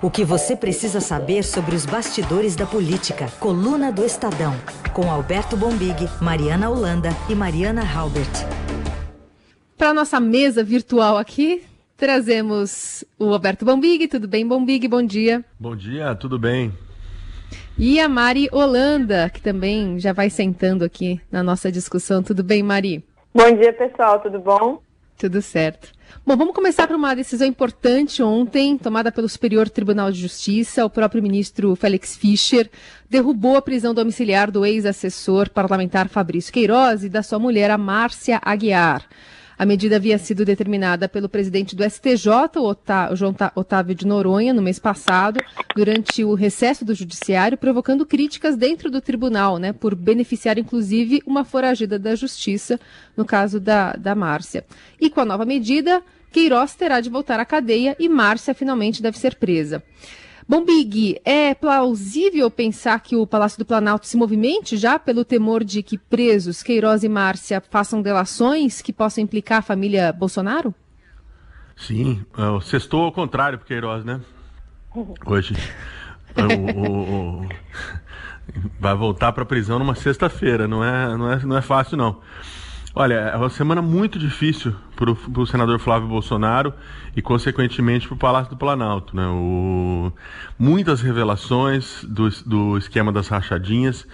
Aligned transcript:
O 0.00 0.12
que 0.12 0.24
você 0.24 0.54
precisa 0.54 1.00
saber 1.00 1.42
sobre 1.42 1.74
os 1.74 1.84
bastidores 1.84 2.54
da 2.54 2.64
política. 2.64 3.26
Coluna 3.40 3.90
do 3.90 4.04
Estadão. 4.04 4.54
Com 4.94 5.10
Alberto 5.10 5.56
Bombig, 5.56 6.08
Mariana 6.22 6.70
Holanda 6.70 7.08
e 7.28 7.34
Mariana 7.34 7.82
Halbert. 7.82 8.30
Para 9.76 9.92
nossa 9.92 10.20
mesa 10.20 10.62
virtual 10.62 11.18
aqui, 11.18 11.64
trazemos 11.96 13.04
o 13.18 13.32
Alberto 13.32 13.64
Bombig. 13.64 14.06
Tudo 14.06 14.28
bem, 14.28 14.46
Bombig? 14.46 14.86
Bom 14.86 15.02
dia. 15.02 15.44
Bom 15.58 15.74
dia, 15.74 16.14
tudo 16.14 16.38
bem. 16.38 16.72
E 17.76 17.98
a 17.98 18.08
Mari 18.08 18.48
Holanda, 18.52 19.28
que 19.28 19.42
também 19.42 19.98
já 19.98 20.12
vai 20.12 20.30
sentando 20.30 20.84
aqui 20.84 21.20
na 21.28 21.42
nossa 21.42 21.72
discussão. 21.72 22.22
Tudo 22.22 22.44
bem, 22.44 22.62
Mari? 22.62 23.04
Bom 23.34 23.50
dia, 23.50 23.72
pessoal. 23.72 24.20
Tudo 24.20 24.38
bom? 24.38 24.80
Tudo 25.18 25.42
certo. 25.42 25.88
Bom, 26.24 26.36
vamos 26.36 26.54
começar 26.54 26.86
por 26.86 26.94
uma 26.94 27.12
decisão 27.12 27.46
importante 27.46 28.22
ontem, 28.22 28.78
tomada 28.78 29.10
pelo 29.10 29.28
Superior 29.28 29.68
Tribunal 29.68 30.12
de 30.12 30.20
Justiça. 30.20 30.84
O 30.84 30.90
próprio 30.90 31.20
ministro 31.20 31.74
Félix 31.74 32.16
Fischer 32.16 32.70
derrubou 33.10 33.56
a 33.56 33.62
prisão 33.62 33.92
domiciliar 33.92 34.48
do 34.48 34.64
ex-assessor 34.64 35.50
parlamentar 35.50 36.08
Fabrício 36.08 36.52
Queiroz 36.52 37.02
e 37.02 37.08
da 37.08 37.22
sua 37.22 37.40
mulher, 37.40 37.68
a 37.68 37.76
Márcia 37.76 38.40
Aguiar. 38.44 39.04
A 39.58 39.66
medida 39.66 39.96
havia 39.96 40.16
sido 40.18 40.44
determinada 40.44 41.08
pelo 41.08 41.28
presidente 41.28 41.74
do 41.74 41.82
STJ, 41.82 42.30
Otávio 43.56 43.92
de 43.92 44.06
Noronha, 44.06 44.54
no 44.54 44.62
mês 44.62 44.78
passado, 44.78 45.40
durante 45.74 46.22
o 46.22 46.34
recesso 46.34 46.84
do 46.84 46.94
judiciário, 46.94 47.58
provocando 47.58 48.06
críticas 48.06 48.56
dentro 48.56 48.88
do 48.88 49.00
tribunal, 49.00 49.58
né, 49.58 49.72
por 49.72 49.96
beneficiar 49.96 50.58
inclusive 50.58 51.20
uma 51.26 51.44
foragida 51.44 51.98
da 51.98 52.14
justiça, 52.14 52.78
no 53.16 53.24
caso 53.24 53.58
da, 53.58 53.94
da 53.94 54.14
Márcia. 54.14 54.64
E 55.00 55.10
com 55.10 55.20
a 55.20 55.24
nova 55.24 55.44
medida, 55.44 56.04
Queiroz 56.30 56.76
terá 56.76 57.00
de 57.00 57.10
voltar 57.10 57.40
à 57.40 57.44
cadeia 57.44 57.96
e 57.98 58.08
Márcia 58.08 58.54
finalmente 58.54 59.02
deve 59.02 59.18
ser 59.18 59.34
presa. 59.34 59.82
Bom, 60.48 60.64
Big, 60.64 61.20
é 61.26 61.54
plausível 61.54 62.50
pensar 62.50 62.98
que 63.00 63.14
o 63.14 63.26
Palácio 63.26 63.58
do 63.58 63.66
Planalto 63.66 64.06
se 64.06 64.16
movimente 64.16 64.78
já 64.78 64.98
pelo 64.98 65.22
temor 65.22 65.62
de 65.62 65.82
que 65.82 65.98
presos 65.98 66.62
Queiroz 66.62 67.04
e 67.04 67.08
Márcia 67.08 67.62
façam 67.68 68.00
delações 68.00 68.80
que 68.80 68.90
possam 68.90 69.22
implicar 69.22 69.58
a 69.58 69.62
família 69.62 70.10
Bolsonaro? 70.10 70.74
Sim, 71.76 72.24
é, 72.38 72.60
sextou 72.62 73.04
ao 73.04 73.12
contrário 73.12 73.58
para 73.58 73.68
Queiroz, 73.68 74.06
né? 74.06 74.22
Hoje. 75.26 75.54
É, 76.34 76.42
o, 76.56 76.78
o, 76.80 77.42
o, 77.42 77.48
vai 78.80 78.94
voltar 78.94 79.32
para 79.32 79.42
a 79.42 79.46
prisão 79.46 79.78
numa 79.78 79.94
sexta-feira, 79.94 80.66
não 80.66 80.82
é, 80.82 81.14
não, 81.14 81.30
é, 81.30 81.44
não 81.44 81.58
é 81.58 81.62
fácil 81.62 81.98
não. 81.98 82.22
Olha, 83.00 83.14
é 83.14 83.36
uma 83.36 83.48
semana 83.48 83.80
muito 83.80 84.18
difícil 84.18 84.74
para 84.96 85.12
o 85.12 85.46
senador 85.46 85.78
Flávio 85.78 86.08
Bolsonaro 86.08 86.74
e, 87.14 87.22
consequentemente, 87.22 88.08
para 88.08 88.16
o 88.16 88.18
Palácio 88.18 88.50
do 88.50 88.56
Planalto. 88.56 89.14
Né? 89.14 89.24
O... 89.24 90.12
Muitas 90.58 91.00
revelações 91.00 92.02
do, 92.02 92.28
do 92.44 92.76
esquema 92.76 93.12
das 93.12 93.28
rachadinhas. 93.28 94.04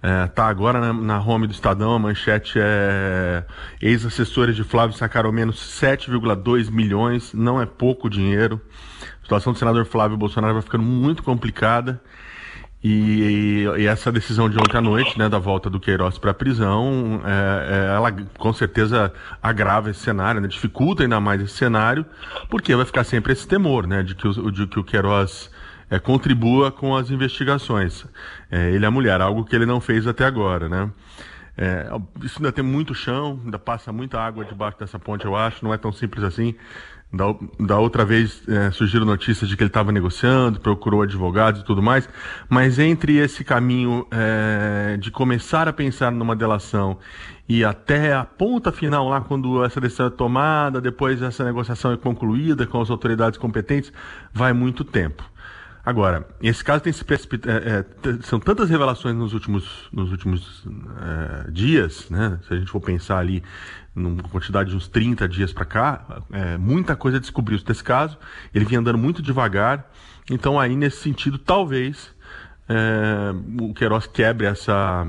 É, 0.00 0.28
tá 0.28 0.46
agora 0.46 0.78
na, 0.78 0.92
na 0.92 1.20
home 1.20 1.48
do 1.48 1.52
Estadão, 1.52 1.92
a 1.92 1.98
manchete 1.98 2.56
é 2.62 3.44
ex-assessores 3.82 4.54
de 4.54 4.62
Flávio 4.62 4.96
sacaram 4.96 5.32
menos 5.32 5.56
7,2 5.56 6.70
milhões, 6.70 7.34
não 7.34 7.60
é 7.60 7.66
pouco 7.66 8.08
dinheiro. 8.08 8.60
A 9.18 9.24
situação 9.24 9.52
do 9.52 9.58
senador 9.58 9.84
Flávio 9.86 10.16
Bolsonaro 10.16 10.54
vai 10.54 10.62
ficando 10.62 10.84
muito 10.84 11.24
complicada. 11.24 12.00
E, 12.82 13.66
e, 13.76 13.86
essa 13.86 14.10
decisão 14.10 14.48
de 14.48 14.58
ontem 14.58 14.78
à 14.78 14.80
noite, 14.80 15.18
né, 15.18 15.28
da 15.28 15.38
volta 15.38 15.68
do 15.68 15.78
Queiroz 15.78 16.16
para 16.16 16.30
a 16.30 16.34
prisão, 16.34 17.20
é, 17.24 17.90
é, 17.90 17.94
ela 17.94 18.10
com 18.38 18.52
certeza 18.54 19.12
agrava 19.42 19.90
esse 19.90 20.00
cenário, 20.00 20.40
né, 20.40 20.48
dificulta 20.48 21.02
ainda 21.02 21.20
mais 21.20 21.42
esse 21.42 21.54
cenário, 21.54 22.06
porque 22.48 22.74
vai 22.74 22.86
ficar 22.86 23.04
sempre 23.04 23.34
esse 23.34 23.46
temor, 23.46 23.86
né, 23.86 24.02
de 24.02 24.14
que 24.14 24.26
o, 24.26 24.50
de 24.50 24.66
que 24.66 24.78
o 24.78 24.84
Queiroz 24.84 25.50
é, 25.90 25.98
contribua 25.98 26.72
com 26.72 26.96
as 26.96 27.10
investigações. 27.10 28.06
É, 28.50 28.70
ele 28.70 28.86
é 28.86 28.88
a 28.88 28.90
mulher, 28.90 29.20
algo 29.20 29.44
que 29.44 29.54
ele 29.54 29.66
não 29.66 29.80
fez 29.80 30.06
até 30.06 30.24
agora, 30.24 30.66
né. 30.66 30.90
É, 31.58 31.86
isso 32.22 32.38
ainda 32.38 32.50
tem 32.50 32.64
muito 32.64 32.94
chão, 32.94 33.38
ainda 33.44 33.58
passa 33.58 33.92
muita 33.92 34.18
água 34.18 34.42
debaixo 34.46 34.78
dessa 34.78 34.98
ponte, 34.98 35.26
eu 35.26 35.36
acho, 35.36 35.62
não 35.62 35.74
é 35.74 35.76
tão 35.76 35.92
simples 35.92 36.24
assim. 36.24 36.54
Da, 37.12 37.24
da 37.58 37.76
outra 37.76 38.04
vez 38.04 38.40
é, 38.46 38.70
surgiram 38.70 39.04
notícias 39.04 39.50
de 39.50 39.56
que 39.56 39.64
ele 39.64 39.68
estava 39.68 39.90
negociando, 39.90 40.60
procurou 40.60 41.02
advogados 41.02 41.60
e 41.60 41.64
tudo 41.64 41.82
mais, 41.82 42.08
mas 42.48 42.78
entre 42.78 43.16
esse 43.16 43.42
caminho 43.42 44.06
é, 44.12 44.96
de 44.96 45.10
começar 45.10 45.66
a 45.66 45.72
pensar 45.72 46.12
numa 46.12 46.36
delação 46.36 46.98
e 47.48 47.64
até 47.64 48.12
a 48.12 48.24
ponta 48.24 48.70
final, 48.70 49.08
lá 49.08 49.20
quando 49.20 49.64
essa 49.64 49.80
decisão 49.80 50.06
é 50.06 50.10
tomada, 50.10 50.80
depois 50.80 51.20
essa 51.20 51.42
negociação 51.42 51.92
é 51.92 51.96
concluída 51.96 52.64
com 52.64 52.80
as 52.80 52.90
autoridades 52.90 53.36
competentes, 53.36 53.92
vai 54.32 54.52
muito 54.52 54.84
tempo. 54.84 55.28
Agora, 55.84 56.28
esse 56.42 56.62
caso 56.62 56.84
tem 56.84 56.92
se 56.92 57.04
precipitado. 57.04 57.58
É, 57.58 57.78
é, 57.78 58.22
são 58.22 58.38
tantas 58.38 58.68
revelações 58.68 59.16
nos 59.16 59.32
últimos, 59.32 59.88
nos 59.92 60.12
últimos 60.12 60.64
é, 61.00 61.50
dias, 61.50 62.08
né? 62.10 62.38
Se 62.46 62.54
a 62.54 62.56
gente 62.56 62.70
for 62.70 62.80
pensar 62.80 63.18
ali 63.18 63.42
numa 63.94 64.22
quantidade 64.24 64.70
de 64.70 64.76
uns 64.76 64.88
30 64.88 65.28
dias 65.28 65.52
para 65.52 65.64
cá, 65.64 66.22
é, 66.32 66.56
muita 66.56 66.94
coisa 66.94 67.18
descobriu-se 67.18 67.64
desse 67.64 67.82
caso. 67.82 68.18
Ele 68.54 68.64
vinha 68.64 68.80
andando 68.80 68.98
muito 68.98 69.20
devagar. 69.22 69.90
Então, 70.30 70.58
aí, 70.58 70.76
nesse 70.76 70.98
sentido, 70.98 71.38
talvez 71.38 72.14
é, 72.68 73.32
o 73.60 73.74
Queiroz 73.74 74.06
quebre 74.06 74.46
essa 74.46 75.06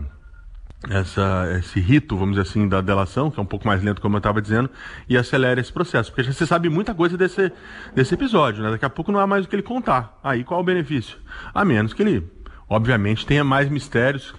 essa, 0.89 1.47
esse 1.59 1.79
rito, 1.79 2.17
vamos 2.17 2.35
dizer 2.35 2.49
assim, 2.49 2.67
da 2.67 2.81
delação, 2.81 3.29
que 3.29 3.39
é 3.39 3.43
um 3.43 3.45
pouco 3.45 3.67
mais 3.67 3.83
lento, 3.83 4.01
como 4.01 4.15
eu 4.15 4.19
estava 4.19 4.41
dizendo, 4.41 4.69
e 5.07 5.15
acelera 5.15 5.59
esse 5.59 5.71
processo. 5.71 6.09
Porque 6.11 6.23
já 6.23 6.33
você 6.33 6.45
sabe 6.45 6.69
muita 6.69 6.93
coisa 6.93 7.17
desse, 7.17 7.51
desse 7.93 8.13
episódio, 8.13 8.63
né? 8.63 8.71
Daqui 8.71 8.85
a 8.85 8.89
pouco 8.89 9.11
não 9.11 9.19
há 9.19 9.27
mais 9.27 9.45
o 9.45 9.47
que 9.47 9.55
ele 9.55 9.63
contar. 9.63 10.19
Aí 10.23 10.43
qual 10.43 10.59
o 10.59 10.63
benefício? 10.63 11.17
A 11.53 11.63
menos 11.63 11.93
que 11.93 12.01
ele, 12.01 12.27
obviamente, 12.67 13.25
tenha 13.25 13.43
mais 13.43 13.69
mistérios, 13.69 14.33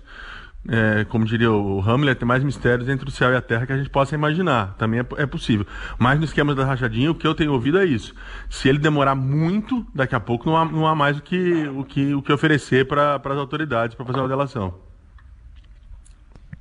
é, 0.68 1.04
como 1.04 1.24
diria 1.24 1.50
o 1.50 1.80
Hamlet, 1.80 2.18
tem 2.18 2.28
mais 2.28 2.44
mistérios 2.44 2.88
entre 2.88 3.08
o 3.08 3.10
céu 3.10 3.32
e 3.32 3.36
a 3.36 3.42
terra 3.42 3.66
que 3.66 3.72
a 3.72 3.76
gente 3.76 3.90
possa 3.90 4.14
imaginar. 4.14 4.74
Também 4.78 5.00
é, 5.00 5.06
é, 5.18 5.26
possível. 5.26 5.66
Mas 5.98 6.18
no 6.18 6.24
esquema 6.24 6.54
da 6.54 6.64
rachadinha, 6.64 7.10
o 7.10 7.14
que 7.14 7.26
eu 7.26 7.34
tenho 7.34 7.52
ouvido 7.52 7.78
é 7.78 7.84
isso. 7.84 8.14
Se 8.48 8.68
ele 8.68 8.78
demorar 8.78 9.14
muito, 9.14 9.84
daqui 9.94 10.14
a 10.14 10.20
pouco 10.20 10.48
não 10.48 10.56
há, 10.56 10.64
não 10.64 10.86
há 10.86 10.94
mais 10.94 11.18
o 11.18 11.22
que, 11.22 11.68
o 11.68 11.84
que, 11.84 12.14
o 12.14 12.22
que 12.22 12.32
oferecer 12.32 12.86
para 12.86 13.16
as 13.16 13.38
autoridades 13.38 13.96
para 13.96 14.06
fazer 14.06 14.20
uma 14.20 14.28
delação. 14.28 14.74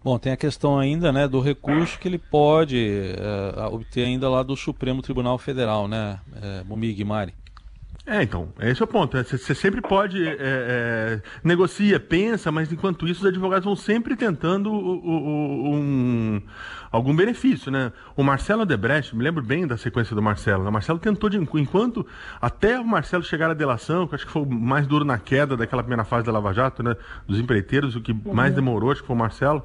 Bom, 0.03 0.17
tem 0.17 0.33
a 0.33 0.37
questão 0.37 0.79
ainda 0.79 1.11
né, 1.11 1.27
do 1.27 1.39
recurso 1.39 1.99
que 1.99 2.07
ele 2.07 2.17
pode 2.17 3.15
é, 3.15 3.65
obter 3.67 4.03
ainda 4.03 4.27
lá 4.27 4.41
do 4.41 4.55
Supremo 4.55 4.99
Tribunal 4.99 5.37
Federal, 5.37 5.87
né, 5.87 6.19
é, 6.41 6.63
Bumig 6.63 7.03
Mari? 7.03 7.35
É, 8.05 8.23
então, 8.23 8.49
esse 8.59 8.81
é 8.81 8.85
o 8.85 8.87
ponto. 8.87 9.15
Você 9.15 9.53
sempre 9.53 9.79
pode 9.79 10.27
é, 10.27 10.35
é, 10.39 11.21
negocia, 11.43 11.99
pensa, 11.99 12.51
mas 12.51 12.71
enquanto 12.71 13.07
isso 13.07 13.21
os 13.21 13.27
advogados 13.27 13.63
vão 13.63 13.75
sempre 13.75 14.15
tentando 14.15 14.71
um, 14.73 16.41
algum 16.91 17.15
benefício, 17.15 17.71
né? 17.71 17.91
O 18.15 18.23
Marcelo 18.23 18.65
Debrecht, 18.65 19.15
me 19.15 19.23
lembro 19.23 19.43
bem 19.43 19.67
da 19.67 19.77
sequência 19.77 20.15
do 20.15 20.21
Marcelo. 20.21 20.63
Né? 20.63 20.69
O 20.69 20.73
Marcelo 20.73 20.97
tentou 20.97 21.29
de 21.29 21.37
enquanto 21.37 22.05
até 22.41 22.79
o 22.79 22.85
Marcelo 22.85 23.23
chegar 23.23 23.51
à 23.51 23.53
delação, 23.53 24.07
que 24.07 24.15
acho 24.15 24.25
que 24.25 24.31
foi 24.31 24.41
o 24.41 24.49
mais 24.49 24.87
duro 24.87 25.05
na 25.05 25.19
queda 25.19 25.55
daquela 25.55 25.83
primeira 25.83 26.03
fase 26.03 26.25
da 26.25 26.31
Lava 26.31 26.53
Jato, 26.53 26.81
né? 26.81 26.95
Dos 27.27 27.39
empreiteiros, 27.39 27.95
o 27.95 28.01
que 28.01 28.13
mais 28.13 28.49
uhum. 28.49 28.55
demorou, 28.55 28.91
acho 28.91 29.01
que 29.01 29.07
foi 29.07 29.15
o 29.15 29.19
Marcelo. 29.19 29.63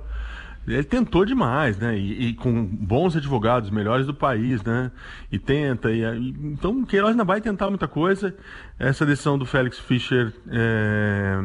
Ele 0.66 0.82
tentou 0.82 1.24
demais, 1.24 1.78
né? 1.78 1.96
E, 1.96 2.28
e, 2.28 2.34
com 2.34 2.64
bons 2.64 3.16
advogados, 3.16 3.70
melhores 3.70 4.04
do 4.04 4.12
país, 4.12 4.62
né? 4.64 4.90
E 5.30 5.38
tenta. 5.38 5.92
E, 5.92 6.02
então 6.42 6.80
o 6.80 6.86
Queiroz 6.86 7.12
ainda 7.12 7.24
vai 7.24 7.40
tentar 7.40 7.68
muita 7.68 7.86
coisa. 7.86 8.34
Essa 8.78 9.06
decisão 9.06 9.38
do 9.38 9.46
Félix 9.46 9.78
Fischer, 9.78 10.32
é, 10.50 11.36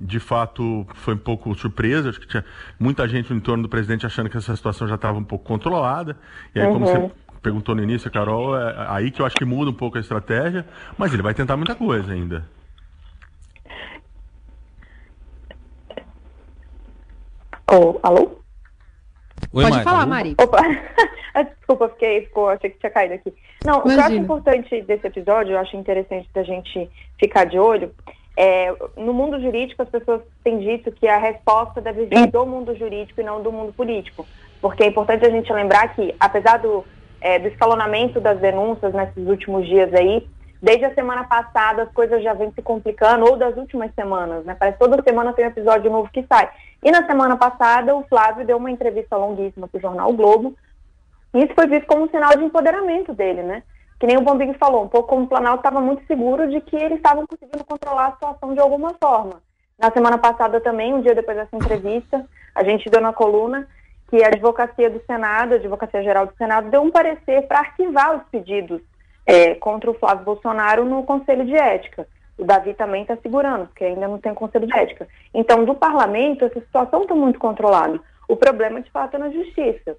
de 0.00 0.18
fato, 0.18 0.86
foi 0.94 1.14
um 1.14 1.18
pouco 1.18 1.54
surpresa. 1.54 2.08
Acho 2.08 2.20
que 2.20 2.26
tinha 2.26 2.44
muita 2.80 3.06
gente 3.06 3.30
no 3.30 3.36
entorno 3.36 3.62
do 3.62 3.68
presidente 3.68 4.06
achando 4.06 4.30
que 4.30 4.38
essa 4.38 4.56
situação 4.56 4.88
já 4.88 4.94
estava 4.94 5.18
um 5.18 5.24
pouco 5.24 5.44
controlada. 5.44 6.16
E 6.54 6.60
aí, 6.60 6.66
uhum. 6.66 6.72
como 6.72 6.86
você 6.86 7.10
perguntou 7.42 7.74
no 7.74 7.82
início, 7.82 8.10
Carol, 8.10 8.56
é 8.56 8.86
aí 8.88 9.10
que 9.10 9.20
eu 9.20 9.26
acho 9.26 9.36
que 9.36 9.44
muda 9.44 9.70
um 9.70 9.74
pouco 9.74 9.98
a 9.98 10.00
estratégia. 10.00 10.66
Mas 10.96 11.12
ele 11.12 11.22
vai 11.22 11.34
tentar 11.34 11.58
muita 11.58 11.74
coisa 11.74 12.10
ainda. 12.10 12.48
Oh, 17.70 17.98
alô? 18.02 18.41
Oi, 19.52 19.62
Pode 19.62 19.70
Mari. 19.70 19.84
falar, 19.84 20.06
Mari. 20.06 20.34
Opa, 20.38 20.62
desculpa, 21.44 21.88
fiquei, 21.90 22.22
ficou, 22.22 22.48
achei 22.48 22.70
que 22.70 22.78
tinha 22.78 22.90
caído 22.90 23.14
aqui. 23.14 23.32
Não, 23.64 23.80
Imagina. 23.80 23.80
o 23.80 23.94
que 23.94 24.00
eu 24.00 24.04
acho 24.04 24.14
importante 24.14 24.82
desse 24.82 25.06
episódio, 25.06 25.52
eu 25.52 25.58
acho 25.58 25.76
interessante 25.76 26.28
da 26.32 26.42
gente 26.42 26.90
ficar 27.18 27.44
de 27.44 27.58
olho, 27.58 27.92
é, 28.36 28.74
no 28.96 29.12
mundo 29.12 29.38
jurídico 29.40 29.82
as 29.82 29.88
pessoas 29.88 30.22
têm 30.42 30.58
dito 30.58 30.90
que 30.90 31.06
a 31.06 31.18
resposta 31.18 31.80
deve 31.80 32.06
vir 32.06 32.28
do 32.28 32.46
mundo 32.46 32.74
jurídico 32.74 33.20
e 33.20 33.24
não 33.24 33.42
do 33.42 33.52
mundo 33.52 33.72
político. 33.72 34.26
Porque 34.60 34.82
é 34.84 34.86
importante 34.86 35.26
a 35.26 35.30
gente 35.30 35.52
lembrar 35.52 35.94
que, 35.94 36.14
apesar 36.18 36.58
do, 36.58 36.84
é, 37.20 37.38
do 37.38 37.48
escalonamento 37.48 38.20
das 38.20 38.38
denúncias 38.40 38.94
nesses 38.94 39.26
últimos 39.26 39.66
dias 39.66 39.92
aí, 39.92 40.26
desde 40.62 40.84
a 40.84 40.94
semana 40.94 41.24
passada 41.24 41.82
as 41.82 41.92
coisas 41.92 42.22
já 42.22 42.32
vêm 42.32 42.52
se 42.52 42.62
complicando, 42.62 43.26
ou 43.26 43.36
das 43.36 43.56
últimas 43.56 43.92
semanas, 43.94 44.44
né? 44.44 44.56
Parece 44.58 44.78
que 44.78 44.84
toda 44.84 45.02
semana 45.02 45.32
tem 45.32 45.44
um 45.44 45.48
episódio 45.48 45.90
novo 45.90 46.08
que 46.12 46.24
sai. 46.28 46.48
E 46.82 46.90
na 46.90 47.04
semana 47.06 47.36
passada, 47.36 47.94
o 47.94 48.04
Flávio 48.04 48.46
deu 48.46 48.56
uma 48.56 48.70
entrevista 48.70 49.16
longuíssima 49.16 49.66
para 49.66 49.78
o 49.78 49.82
jornal 49.82 50.12
Globo, 50.12 50.54
e 51.34 51.44
isso 51.44 51.54
foi 51.54 51.66
visto 51.66 51.86
como 51.86 52.04
um 52.04 52.08
sinal 52.08 52.30
de 52.36 52.44
empoderamento 52.44 53.12
dele, 53.12 53.42
né? 53.42 53.62
que 54.02 54.06
nem 54.08 54.18
o 54.18 54.22
Bombig 54.22 54.52
falou, 54.54 54.82
um 54.82 54.88
pouco 54.88 55.10
como 55.10 55.22
o 55.22 55.28
Planalto 55.28 55.60
estava 55.60 55.80
muito 55.80 56.04
seguro 56.08 56.50
de 56.50 56.60
que 56.60 56.74
eles 56.74 56.96
estavam 56.96 57.24
conseguindo 57.24 57.64
controlar 57.64 58.08
a 58.08 58.12
situação 58.12 58.52
de 58.52 58.58
alguma 58.58 58.92
forma. 59.00 59.40
Na 59.78 59.92
semana 59.92 60.18
passada 60.18 60.60
também, 60.60 60.92
um 60.92 61.00
dia 61.00 61.14
depois 61.14 61.36
dessa 61.36 61.54
entrevista, 61.54 62.26
a 62.52 62.64
gente 62.64 62.90
deu 62.90 63.00
na 63.00 63.12
coluna 63.12 63.68
que 64.10 64.20
a 64.20 64.26
advocacia 64.26 64.90
do 64.90 65.00
Senado, 65.06 65.52
a 65.52 65.54
advocacia 65.54 66.02
geral 66.02 66.26
do 66.26 66.34
Senado, 66.34 66.68
deu 66.68 66.82
um 66.82 66.90
parecer 66.90 67.46
para 67.46 67.60
arquivar 67.60 68.16
os 68.16 68.24
pedidos 68.24 68.82
é, 69.26 69.54
contra 69.54 69.90
o 69.90 69.94
Flávio 69.94 70.24
Bolsonaro 70.24 70.84
no 70.84 71.02
Conselho 71.02 71.44
de 71.44 71.54
Ética. 71.54 72.06
O 72.38 72.44
Davi 72.44 72.74
também 72.74 73.02
está 73.02 73.16
segurando, 73.16 73.66
porque 73.66 73.84
ainda 73.84 74.08
não 74.08 74.18
tem 74.18 74.34
Conselho 74.34 74.66
de 74.66 74.76
Ética. 74.76 75.06
Então, 75.32 75.64
do 75.64 75.74
parlamento, 75.74 76.44
essa 76.44 76.60
situação 76.60 77.02
está 77.02 77.14
muito 77.14 77.38
controlada. 77.38 78.00
O 78.28 78.36
problema, 78.36 78.80
de 78.80 78.90
fato, 78.90 79.16
é 79.16 79.18
na 79.18 79.30
justiça. 79.30 79.96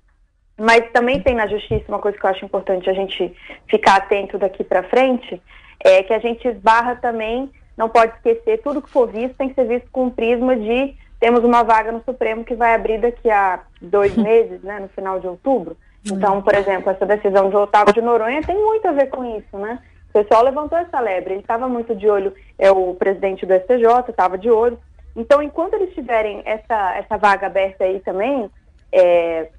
Mas 0.58 0.92
também 0.92 1.22
tem 1.22 1.36
na 1.36 1.48
justiça 1.48 1.86
uma 1.88 2.00
coisa 2.00 2.18
que 2.18 2.26
eu 2.26 2.30
acho 2.30 2.46
importante 2.46 2.90
a 2.90 2.94
gente 2.94 3.36
ficar 3.68 3.96
atento 3.96 4.38
daqui 4.38 4.64
para 4.64 4.84
frente, 4.84 5.42
é 5.80 6.04
que 6.04 6.14
a 6.14 6.20
gente 6.20 6.48
esbarra 6.48 6.96
também, 6.96 7.52
não 7.78 7.90
pode 7.90 8.14
esquecer, 8.16 8.62
tudo 8.62 8.82
que 8.82 8.90
for 8.90 9.08
visto 9.08 9.36
tem 9.36 9.50
que 9.50 9.56
ser 9.56 9.66
visto 9.66 9.90
com 9.92 10.08
o 10.08 10.12
prisma 10.12 10.56
de 10.56 10.96
temos 11.20 11.44
uma 11.44 11.64
vaga 11.64 11.92
no 11.92 12.04
Supremo 12.04 12.44
que 12.44 12.54
vai 12.54 12.76
abrir 12.76 13.00
daqui 13.00 13.30
a 13.30 13.62
dois 13.82 14.16
meses, 14.18 14.62
né, 14.62 14.80
no 14.80 14.90
final 14.90 15.20
de 15.20 15.28
outubro. 15.28 15.78
Então, 16.06 16.42
por 16.42 16.54
exemplo, 16.54 16.90
essa 16.90 17.06
decisão 17.06 17.50
de 17.50 17.56
Otávio 17.56 17.94
de 17.94 18.02
Noronha 18.02 18.42
tem 18.42 18.56
muito 18.56 18.88
a 18.88 18.92
ver 18.92 19.08
com 19.08 19.24
isso, 19.38 19.58
né? 19.58 19.80
O 20.10 20.14
pessoal 20.14 20.44
levantou 20.44 20.78
essa 20.78 21.00
lebre, 21.00 21.34
ele 21.34 21.42
estava 21.42 21.68
muito 21.68 21.96
de 21.96 22.08
olho, 22.08 22.34
é 22.60 22.70
o 22.70 22.94
presidente 22.94 23.46
do 23.46 23.54
STJ 23.54 24.10
estava 24.10 24.38
de 24.38 24.50
olho. 24.50 24.78
Então, 25.16 25.42
enquanto 25.42 25.76
eles 25.76 25.94
tiverem 25.94 26.42
essa, 26.46 26.96
essa 26.96 27.18
vaga 27.18 27.48
aberta 27.48 27.84
aí 27.84 28.00
também, 28.00 28.50
é, 28.92 29.50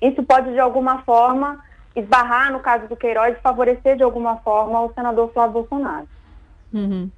isso 0.00 0.22
pode, 0.22 0.52
de 0.52 0.58
alguma 0.58 1.02
forma, 1.02 1.62
esbarrar, 1.94 2.50
no 2.50 2.60
caso 2.60 2.88
do 2.88 2.96
Queiroz, 2.96 3.38
favorecer, 3.40 3.96
de 3.96 4.02
alguma 4.02 4.36
forma, 4.38 4.80
o 4.80 4.92
senador 4.92 5.32
Flávio 5.32 5.52
Bolsonaro. 5.52 6.08
Uhum. 6.72 7.10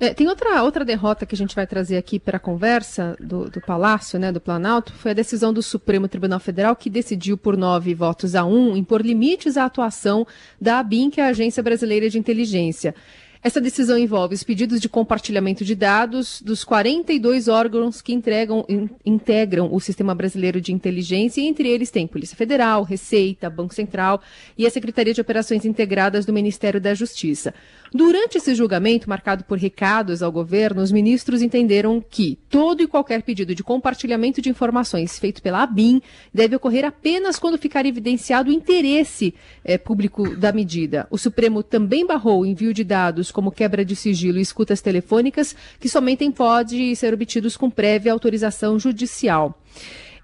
É, 0.00 0.14
tem 0.14 0.28
outra, 0.28 0.62
outra 0.62 0.84
derrota 0.84 1.26
que 1.26 1.34
a 1.34 1.38
gente 1.38 1.56
vai 1.56 1.66
trazer 1.66 1.96
aqui 1.96 2.20
para 2.20 2.36
a 2.36 2.40
conversa 2.40 3.16
do, 3.18 3.50
do, 3.50 3.60
Palácio, 3.60 4.16
né, 4.16 4.30
do 4.30 4.40
Planalto, 4.40 4.92
foi 4.92 5.10
a 5.10 5.14
decisão 5.14 5.52
do 5.52 5.60
Supremo 5.60 6.06
Tribunal 6.06 6.38
Federal 6.38 6.76
que 6.76 6.88
decidiu 6.88 7.36
por 7.36 7.56
nove 7.56 7.94
votos 7.94 8.36
a 8.36 8.44
um 8.44 8.76
impor 8.76 9.00
limites 9.00 9.56
à 9.56 9.64
atuação 9.64 10.24
da 10.60 10.78
ABIN, 10.78 11.10
que 11.10 11.20
é 11.20 11.24
a 11.24 11.28
Agência 11.30 11.62
Brasileira 11.64 12.08
de 12.08 12.16
Inteligência. 12.16 12.94
Essa 13.42 13.60
decisão 13.60 13.96
envolve 13.96 14.34
os 14.34 14.42
pedidos 14.42 14.80
de 14.80 14.88
compartilhamento 14.88 15.64
de 15.64 15.74
dados 15.74 16.42
dos 16.42 16.64
42 16.64 17.46
órgãos 17.46 18.02
que 18.02 18.12
entregam, 18.12 18.64
in, 18.68 18.88
integram 19.06 19.68
o 19.72 19.78
Sistema 19.80 20.14
Brasileiro 20.14 20.60
de 20.60 20.72
Inteligência, 20.72 21.40
e 21.40 21.46
entre 21.46 21.68
eles 21.68 21.90
tem 21.90 22.06
Polícia 22.06 22.36
Federal, 22.36 22.82
Receita, 22.82 23.48
Banco 23.48 23.74
Central 23.74 24.20
e 24.56 24.66
a 24.66 24.70
Secretaria 24.70 25.14
de 25.14 25.20
Operações 25.20 25.64
Integradas 25.64 26.26
do 26.26 26.32
Ministério 26.32 26.80
da 26.80 26.94
Justiça. 26.94 27.54
Durante 27.92 28.38
esse 28.38 28.54
julgamento, 28.54 29.08
marcado 29.08 29.44
por 29.44 29.56
recados 29.56 30.22
ao 30.22 30.32
governo, 30.32 30.82
os 30.82 30.92
ministros 30.92 31.40
entenderam 31.40 32.04
que 32.06 32.38
todo 32.50 32.82
e 32.82 32.86
qualquer 32.86 33.22
pedido 33.22 33.54
de 33.54 33.62
compartilhamento 33.62 34.42
de 34.42 34.50
informações 34.50 35.18
feito 35.18 35.40
pela 35.40 35.62
ABIN 35.62 36.02
deve 36.34 36.56
ocorrer 36.56 36.84
apenas 36.84 37.38
quando 37.38 37.56
ficar 37.56 37.86
evidenciado 37.86 38.50
o 38.50 38.52
interesse 38.52 39.34
é, 39.64 39.78
público 39.78 40.36
da 40.36 40.52
medida. 40.52 41.06
O 41.10 41.16
Supremo 41.16 41.62
também 41.62 42.06
barrou 42.06 42.42
o 42.42 42.46
envio 42.46 42.74
de 42.74 42.84
dados 42.84 43.27
como 43.30 43.50
quebra 43.50 43.84
de 43.84 43.94
sigilo 43.96 44.38
e 44.38 44.42
escutas 44.42 44.80
telefônicas, 44.80 45.54
que 45.78 45.88
somente 45.88 46.28
podem 46.30 46.94
ser 46.94 47.14
obtidos 47.14 47.56
com 47.56 47.70
prévia 47.70 48.12
autorização 48.12 48.78
judicial. 48.78 49.58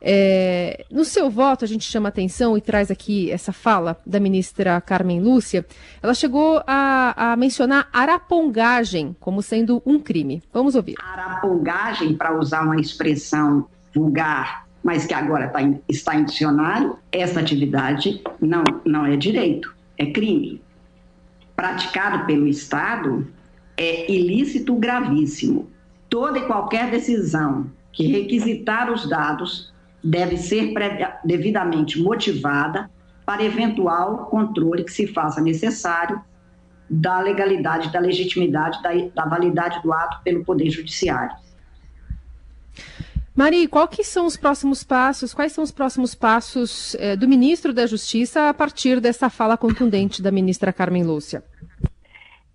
É, 0.06 0.84
no 0.90 1.02
seu 1.02 1.30
voto, 1.30 1.64
a 1.64 1.68
gente 1.68 1.90
chama 1.90 2.10
atenção 2.10 2.58
e 2.58 2.60
traz 2.60 2.90
aqui 2.90 3.30
essa 3.30 3.54
fala 3.54 3.98
da 4.04 4.20
ministra 4.20 4.78
Carmen 4.82 5.18
Lúcia. 5.18 5.64
Ela 6.02 6.12
chegou 6.12 6.62
a, 6.66 7.32
a 7.32 7.36
mencionar 7.36 7.88
arapongagem 7.90 9.16
como 9.18 9.40
sendo 9.40 9.82
um 9.86 9.98
crime. 9.98 10.42
Vamos 10.52 10.74
ouvir. 10.74 10.96
Arapongagem, 11.02 12.14
para 12.14 12.38
usar 12.38 12.64
uma 12.64 12.78
expressão 12.78 13.66
vulgar, 13.94 14.66
mas 14.82 15.06
que 15.06 15.14
agora 15.14 15.48
tá 15.48 15.62
em, 15.62 15.80
está 15.88 16.14
em 16.14 16.24
dicionário, 16.24 16.98
essa 17.10 17.40
atividade 17.40 18.22
não, 18.38 18.62
não 18.84 19.06
é 19.06 19.16
direito, 19.16 19.74
é 19.96 20.04
crime. 20.04 20.60
Praticado 21.56 22.26
pelo 22.26 22.46
Estado, 22.46 23.26
é 23.76 24.10
ilícito 24.10 24.74
gravíssimo. 24.76 25.70
Toda 26.08 26.38
e 26.38 26.46
qualquer 26.46 26.90
decisão 26.90 27.70
que 27.92 28.06
requisitar 28.06 28.90
os 28.90 29.08
dados 29.08 29.72
deve 30.02 30.36
ser 30.36 30.72
devidamente 31.24 32.00
motivada 32.00 32.90
para 33.24 33.42
eventual 33.42 34.26
controle 34.26 34.84
que 34.84 34.92
se 34.92 35.06
faça 35.06 35.40
necessário 35.40 36.20
da 36.88 37.20
legalidade, 37.20 37.90
da 37.90 37.98
legitimidade, 37.98 38.82
da, 38.82 38.90
da 39.14 39.24
validade 39.24 39.80
do 39.82 39.92
ato 39.92 40.22
pelo 40.22 40.44
Poder 40.44 40.68
Judiciário. 40.70 41.34
Mari, 43.36 43.68
que 43.90 44.04
são 44.04 44.26
os 44.26 44.36
próximos 44.36 44.84
passos? 44.84 45.34
Quais 45.34 45.52
são 45.52 45.64
os 45.64 45.72
próximos 45.72 46.14
passos 46.14 46.94
eh, 46.94 47.16
do 47.16 47.26
ministro 47.26 47.72
da 47.72 47.84
Justiça 47.84 48.48
a 48.48 48.54
partir 48.54 49.00
dessa 49.00 49.28
fala 49.28 49.56
contundente 49.56 50.22
da 50.22 50.30
ministra 50.30 50.72
Carmen 50.72 51.02
Lúcia? 51.02 51.42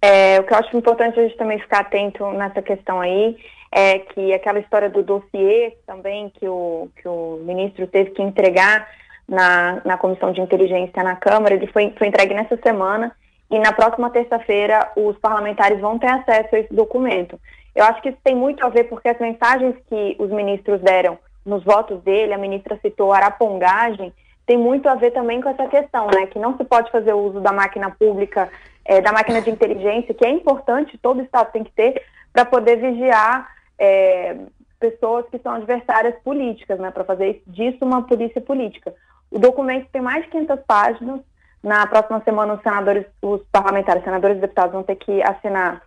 É, 0.01 0.39
o 0.39 0.43
que 0.43 0.53
eu 0.53 0.57
acho 0.57 0.77
importante 0.77 1.19
a 1.19 1.23
gente 1.23 1.35
também 1.35 1.59
ficar 1.59 1.81
atento 1.81 2.25
nessa 2.31 2.61
questão 2.61 3.01
aí 3.01 3.35
é 3.71 3.99
que 3.99 4.33
aquela 4.33 4.59
história 4.59 4.89
do 4.89 5.03
dossiê 5.03 5.75
também 5.85 6.29
que 6.29 6.47
o, 6.47 6.89
que 6.95 7.07
o 7.07 7.41
ministro 7.43 7.85
teve 7.85 8.11
que 8.11 8.21
entregar 8.21 8.87
na, 9.27 9.81
na 9.85 9.97
Comissão 9.97 10.31
de 10.31 10.41
Inteligência 10.41 11.03
na 11.03 11.15
Câmara, 11.15 11.55
ele 11.55 11.67
foi, 11.67 11.93
foi 11.97 12.07
entregue 12.07 12.33
nessa 12.33 12.57
semana 12.63 13.11
e 13.51 13.59
na 13.59 13.73
próxima 13.73 14.09
terça-feira 14.09 14.91
os 14.95 15.17
parlamentares 15.17 15.79
vão 15.79 15.99
ter 15.99 16.07
acesso 16.07 16.55
a 16.55 16.59
esse 16.59 16.73
documento. 16.73 17.39
Eu 17.75 17.85
acho 17.85 18.01
que 18.01 18.09
isso 18.09 18.17
tem 18.23 18.35
muito 18.35 18.65
a 18.65 18.69
ver 18.69 18.85
porque 18.85 19.09
as 19.09 19.19
mensagens 19.19 19.75
que 19.87 20.15
os 20.19 20.29
ministros 20.29 20.81
deram 20.81 21.17
nos 21.45 21.63
votos 21.63 22.01
dele, 22.03 22.33
a 22.33 22.37
ministra 22.37 22.79
citou 22.81 23.13
arapongagem, 23.13 24.13
tem 24.45 24.57
muito 24.57 24.89
a 24.89 24.95
ver 24.95 25.11
também 25.11 25.41
com 25.41 25.49
essa 25.49 25.67
questão, 25.67 26.07
né, 26.07 26.25
que 26.25 26.39
não 26.39 26.57
se 26.57 26.63
pode 26.63 26.91
fazer 26.91 27.13
uso 27.13 27.39
da 27.39 27.51
máquina 27.51 27.91
pública, 27.91 28.49
é, 28.83 28.99
da 28.99 29.11
máquina 29.11 29.41
de 29.41 29.49
inteligência, 29.51 30.13
que 30.13 30.25
é 30.25 30.29
importante, 30.29 30.97
todo 30.97 31.21
Estado 31.21 31.51
tem 31.51 31.63
que 31.63 31.71
ter, 31.71 32.01
para 32.33 32.45
poder 32.45 32.77
vigiar 32.77 33.47
é, 33.77 34.35
pessoas 34.79 35.25
que 35.29 35.37
são 35.37 35.53
adversárias 35.53 36.15
políticas, 36.23 36.79
né, 36.79 36.89
para 36.89 37.03
fazer 37.03 37.43
disso 37.45 37.77
uma 37.81 38.01
polícia 38.03 38.41
política. 38.41 38.93
O 39.29 39.37
documento 39.37 39.87
tem 39.91 40.01
mais 40.01 40.23
de 40.23 40.31
500 40.31 40.59
páginas. 40.65 41.21
Na 41.61 41.85
próxima 41.85 42.21
semana, 42.21 42.53
os 42.53 42.61
senadores, 42.63 43.05
os 43.21 43.41
parlamentares, 43.51 44.03
senadores 44.03 44.37
e 44.37 44.41
deputados 44.41 44.71
vão 44.71 44.81
ter 44.81 44.95
que 44.95 45.21
assinar 45.21 45.83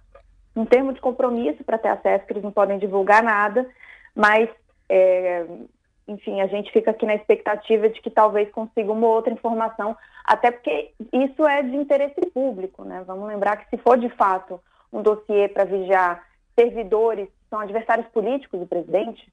um 0.55 0.65
termo 0.65 0.93
de 0.93 1.01
compromisso 1.01 1.65
para 1.65 1.79
ter 1.79 1.89
acesso, 1.89 2.27
que 2.27 2.33
eles 2.33 2.43
não 2.43 2.53
podem 2.53 2.79
divulgar 2.79 3.23
nada, 3.23 3.69
mas, 4.15 4.49
é, 4.89 5.47
enfim, 6.07 6.41
a 6.41 6.47
gente 6.47 6.71
fica 6.73 6.91
aqui 6.91 7.07
na 7.07 7.15
expectativa 7.15 7.89
de 7.89 8.01
que 8.01 8.11
talvez 8.11 8.51
consiga 8.51 8.93
uma 8.93 9.07
outra 9.07 9.33
informação, 9.33 9.97
até 10.25 10.51
porque 10.51 10.93
isso 11.13 11.47
é 11.47 11.63
de 11.63 11.77
interesse 11.77 12.21
público, 12.33 12.85
né? 12.85 13.03
Vamos 13.07 13.27
lembrar 13.27 13.57
que 13.57 13.69
se 13.71 13.83
for 13.83 13.99
de 13.99 14.09
fato 14.11 14.61
um 14.93 15.03
dossiê 15.03 15.49
para 15.49 15.65
vigiar 15.65 16.23
servidores 16.55 17.29
são 17.49 17.61
adversários 17.61 18.07
políticos 18.09 18.61
do 18.61 18.67
presidente, 18.67 19.33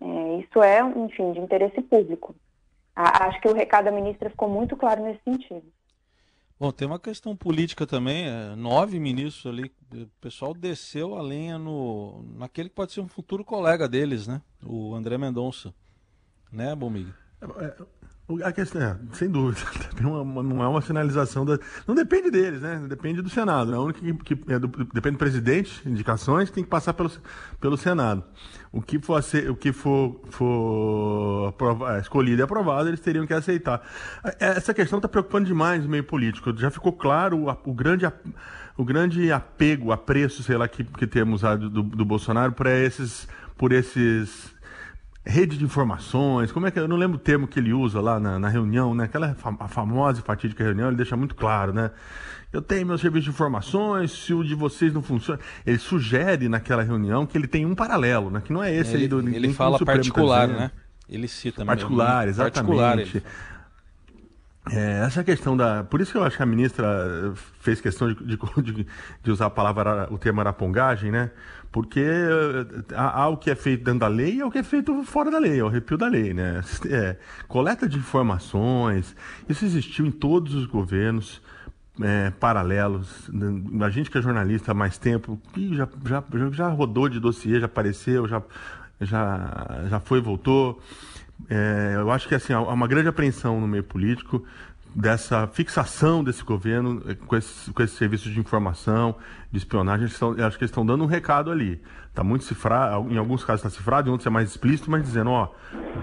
é, 0.00 0.36
isso 0.38 0.62
é, 0.62 0.80
enfim, 0.80 1.32
de 1.32 1.40
interesse 1.40 1.80
público. 1.82 2.34
Acho 2.94 3.40
que 3.40 3.48
o 3.48 3.54
recado 3.54 3.86
da 3.86 3.90
ministra 3.90 4.30
ficou 4.30 4.48
muito 4.48 4.76
claro 4.76 5.02
nesse 5.02 5.22
sentido. 5.24 5.64
Bom, 6.62 6.70
tem 6.70 6.86
uma 6.86 7.00
questão 7.00 7.34
política 7.34 7.84
também. 7.84 8.28
É, 8.28 8.54
nove 8.54 9.00
ministros 9.00 9.52
ali, 9.52 9.72
o 9.92 10.06
pessoal 10.20 10.54
desceu 10.54 11.16
a 11.16 11.20
lenha 11.20 11.58
no 11.58 12.22
naquele 12.38 12.68
que 12.68 12.74
pode 12.76 12.92
ser 12.92 13.00
um 13.00 13.08
futuro 13.08 13.44
colega 13.44 13.88
deles, 13.88 14.28
né? 14.28 14.40
O 14.64 14.94
André 14.94 15.18
Mendonça, 15.18 15.74
né, 16.52 16.72
Bomig? 16.72 17.12
A 18.44 18.52
questão 18.52 18.80
é, 18.80 18.96
sem 19.12 19.28
dúvida, 19.28 19.60
uma, 20.00 20.42
não 20.42 20.62
é 20.62 20.68
uma 20.68 20.80
sinalização 20.80 21.44
da. 21.44 21.58
Não 21.86 21.94
depende 21.94 22.30
deles, 22.30 22.62
né? 22.62 22.80
Depende 22.88 23.20
do 23.20 23.28
Senado. 23.28 23.74
É 23.74 23.78
o 23.78 23.82
único 23.82 24.00
que, 24.00 24.36
que 24.36 24.52
é 24.52 24.58
do, 24.58 24.68
depende 24.68 25.16
do 25.16 25.18
presidente, 25.18 25.86
indicações, 25.86 26.50
tem 26.50 26.62
que 26.62 26.70
passar 26.70 26.94
pelo, 26.94 27.10
pelo 27.60 27.76
Senado. 27.76 28.22
O 28.70 28.80
que 28.80 28.98
for, 29.00 29.20
o 29.50 29.56
que 29.56 29.72
for, 29.72 30.20
for 30.30 31.54
é, 31.90 32.00
escolhido 32.00 32.40
e 32.40 32.44
aprovado, 32.44 32.88
eles 32.88 33.00
teriam 33.00 33.26
que 33.26 33.34
aceitar. 33.34 33.82
É, 34.24 34.56
essa 34.56 34.72
questão 34.72 34.98
está 34.98 35.08
preocupando 35.08 35.46
demais 35.46 35.84
o 35.84 35.88
meio 35.88 36.04
político. 36.04 36.56
Já 36.56 36.70
ficou 36.70 36.92
claro 36.92 37.36
o, 37.36 37.70
o 37.70 37.74
grande 37.74 38.06
o 38.76 38.84
grande 38.84 39.30
apego, 39.30 39.92
apreço, 39.92 40.42
sei 40.42 40.56
lá, 40.56 40.66
que, 40.66 40.84
que 40.84 41.06
temos 41.06 41.42
do, 41.42 41.82
do 41.82 42.04
Bolsonaro 42.04 42.52
para 42.52 42.72
esses, 42.72 43.28
por 43.58 43.72
esses 43.72 44.51
rede 45.24 45.56
de 45.56 45.64
informações, 45.64 46.50
como 46.50 46.66
é 46.66 46.70
que 46.70 46.78
eu 46.78 46.88
não 46.88 46.96
lembro 46.96 47.16
o 47.16 47.20
termo 47.20 47.46
que 47.46 47.58
ele 47.58 47.72
usa 47.72 48.00
lá 48.00 48.18
na, 48.18 48.38
na 48.38 48.48
reunião, 48.48 48.94
né? 48.94 49.04
Aquela 49.04 49.36
a 49.60 49.68
famosa 49.68 50.20
e 50.20 50.22
fatídica 50.22 50.64
reunião, 50.64 50.88
ele 50.88 50.96
deixa 50.96 51.16
muito 51.16 51.34
claro, 51.34 51.72
né? 51.72 51.90
Eu 52.52 52.60
tenho 52.60 52.86
meu 52.86 52.98
serviço 52.98 53.24
de 53.24 53.30
informações, 53.30 54.10
se 54.10 54.34
o 54.34 54.44
de 54.44 54.54
vocês 54.54 54.92
não 54.92 55.00
funciona, 55.00 55.40
ele 55.64 55.78
sugere 55.78 56.48
naquela 56.48 56.82
reunião 56.82 57.24
que 57.24 57.38
ele 57.38 57.46
tem 57.46 57.64
um 57.64 57.74
paralelo, 57.74 58.30
né? 58.30 58.42
Que 58.44 58.52
não 58.52 58.62
é 58.62 58.74
esse 58.74 58.94
ele, 58.94 59.04
aí 59.04 59.08
do 59.08 59.20
Ele 59.26 59.52
fala 59.54 59.78
particular, 59.78 60.48
né? 60.48 60.70
Ele 61.08 61.28
cita 61.28 61.64
particular, 61.64 62.28
exatamente. 62.28 62.54
Particular, 62.54 63.22
É, 64.70 65.04
essa 65.04 65.24
questão 65.24 65.56
da. 65.56 65.82
Por 65.82 66.00
isso 66.00 66.12
que 66.12 66.18
eu 66.18 66.22
acho 66.22 66.36
que 66.36 66.42
a 66.42 66.46
ministra 66.46 67.34
fez 67.58 67.80
questão 67.80 68.12
de, 68.12 68.36
de, 68.62 68.86
de 69.22 69.30
usar 69.30 69.46
a 69.46 69.50
palavra, 69.50 70.06
o 70.10 70.18
termo 70.18 70.40
arapongagem, 70.40 71.10
né? 71.10 71.30
Porque 71.72 72.00
eh, 72.00 72.94
há, 72.94 73.22
há, 73.22 73.28
o 73.28 73.36
que 73.36 73.50
é 73.50 73.54
feito 73.54 73.82
dentro 73.82 74.00
da 74.00 74.08
lei 74.08 74.36
e 74.36 74.40
há 74.42 74.46
o 74.46 74.50
que 74.50 74.58
é 74.58 74.62
feito 74.62 75.02
fora 75.04 75.30
da 75.30 75.38
lei, 75.38 75.58
é 75.58 75.64
o 75.64 75.66
arrepio 75.66 75.96
da 75.96 76.06
lei, 76.06 76.32
né? 76.32 76.60
É, 76.88 77.16
coleta 77.48 77.88
de 77.88 77.98
informações, 77.98 79.16
isso 79.48 79.64
existiu 79.64 80.06
em 80.06 80.10
todos 80.10 80.54
os 80.54 80.66
governos. 80.66 81.40
É, 82.00 82.30
paralelos. 82.30 83.28
A 83.82 83.90
gente 83.90 84.10
que 84.10 84.16
é 84.16 84.22
jornalista 84.22 84.72
há 84.72 84.74
mais 84.74 84.96
tempo, 84.96 85.38
já, 85.72 85.86
já, 86.06 86.24
já 86.50 86.68
rodou 86.68 87.06
de 87.06 87.20
dossiê, 87.20 87.60
já 87.60 87.66
apareceu, 87.66 88.26
já, 88.26 88.42
já, 88.98 89.84
já 89.90 90.00
foi 90.00 90.18
voltou. 90.18 90.80
É, 91.48 91.94
eu 91.96 92.10
acho 92.10 92.28
que 92.28 92.34
assim, 92.34 92.52
há 92.52 92.60
uma 92.60 92.86
grande 92.86 93.08
apreensão 93.08 93.60
no 93.60 93.66
meio 93.66 93.84
político 93.84 94.44
dessa 94.94 95.46
fixação 95.46 96.22
desse 96.22 96.44
governo 96.44 97.02
eh, 97.08 97.14
com 97.14 97.36
esses, 97.36 97.68
com 97.70 97.86
serviços 97.86 98.32
de 98.32 98.38
informação, 98.38 99.16
de 99.50 99.58
espionagem. 99.58 100.06
Estão, 100.06 100.32
acho 100.32 100.58
que 100.58 100.64
eles 100.64 100.70
estão 100.70 100.84
dando 100.84 101.02
um 101.04 101.06
recado 101.06 101.50
ali. 101.50 101.80
Está 102.08 102.22
muito 102.22 102.44
cifrado, 102.44 103.10
em 103.10 103.16
alguns 103.16 103.44
casos 103.44 103.64
está 103.64 103.70
cifrado, 103.70 104.08
em 104.08 104.12
outros 104.12 104.26
é 104.26 104.30
mais 104.30 104.50
explícito, 104.50 104.90
mas 104.90 105.02
dizendo, 105.02 105.30
ó, 105.30 105.52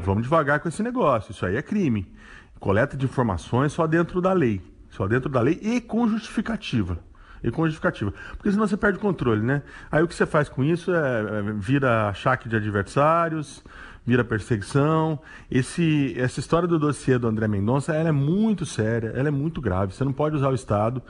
vamos 0.03 0.23
devagar 0.23 0.59
com 0.59 0.67
esse 0.67 0.81
negócio, 0.81 1.31
isso 1.31 1.45
aí 1.45 1.55
é 1.55 1.61
crime. 1.61 2.11
Coleta 2.59 2.97
de 2.97 3.05
informações 3.05 3.71
só 3.71 3.85
dentro 3.85 4.19
da 4.19 4.33
lei. 4.33 4.61
Só 4.89 5.07
dentro 5.07 5.29
da 5.29 5.39
lei 5.39 5.59
e 5.61 5.79
com 5.79 6.07
justificativa 6.07 6.99
e 7.43 7.51
com 7.51 7.63
justificativa. 7.65 8.13
Porque 8.31 8.51
senão 8.51 8.67
você 8.67 8.75
perde 8.75 8.97
o 8.97 9.01
controle, 9.01 9.41
né? 9.41 9.61
Aí 9.91 10.03
o 10.03 10.07
que 10.07 10.15
você 10.15 10.25
faz 10.25 10.49
com 10.49 10.63
isso 10.63 10.93
é, 10.93 10.97
é 10.97 11.41
vira 11.53 12.09
achaque 12.09 12.49
de 12.49 12.55
adversários, 12.55 13.63
vira 14.09 14.23
perseguição. 14.23 15.19
Esse, 15.51 16.15
essa 16.17 16.39
história 16.39 16.67
do 16.67 16.79
dossiê 16.79 17.19
do 17.19 17.27
André 17.27 17.47
Mendonça 17.47 17.93
ela 17.93 18.09
é 18.09 18.11
muito 18.11 18.65
séria, 18.65 19.13
ela 19.15 19.27
é 19.27 19.31
muito 19.31 19.61
grave. 19.61 19.93
Você 19.93 20.03
não 20.03 20.11
pode 20.11 20.35
usar 20.35 20.49
o 20.49 20.55
Estado 20.55 21.01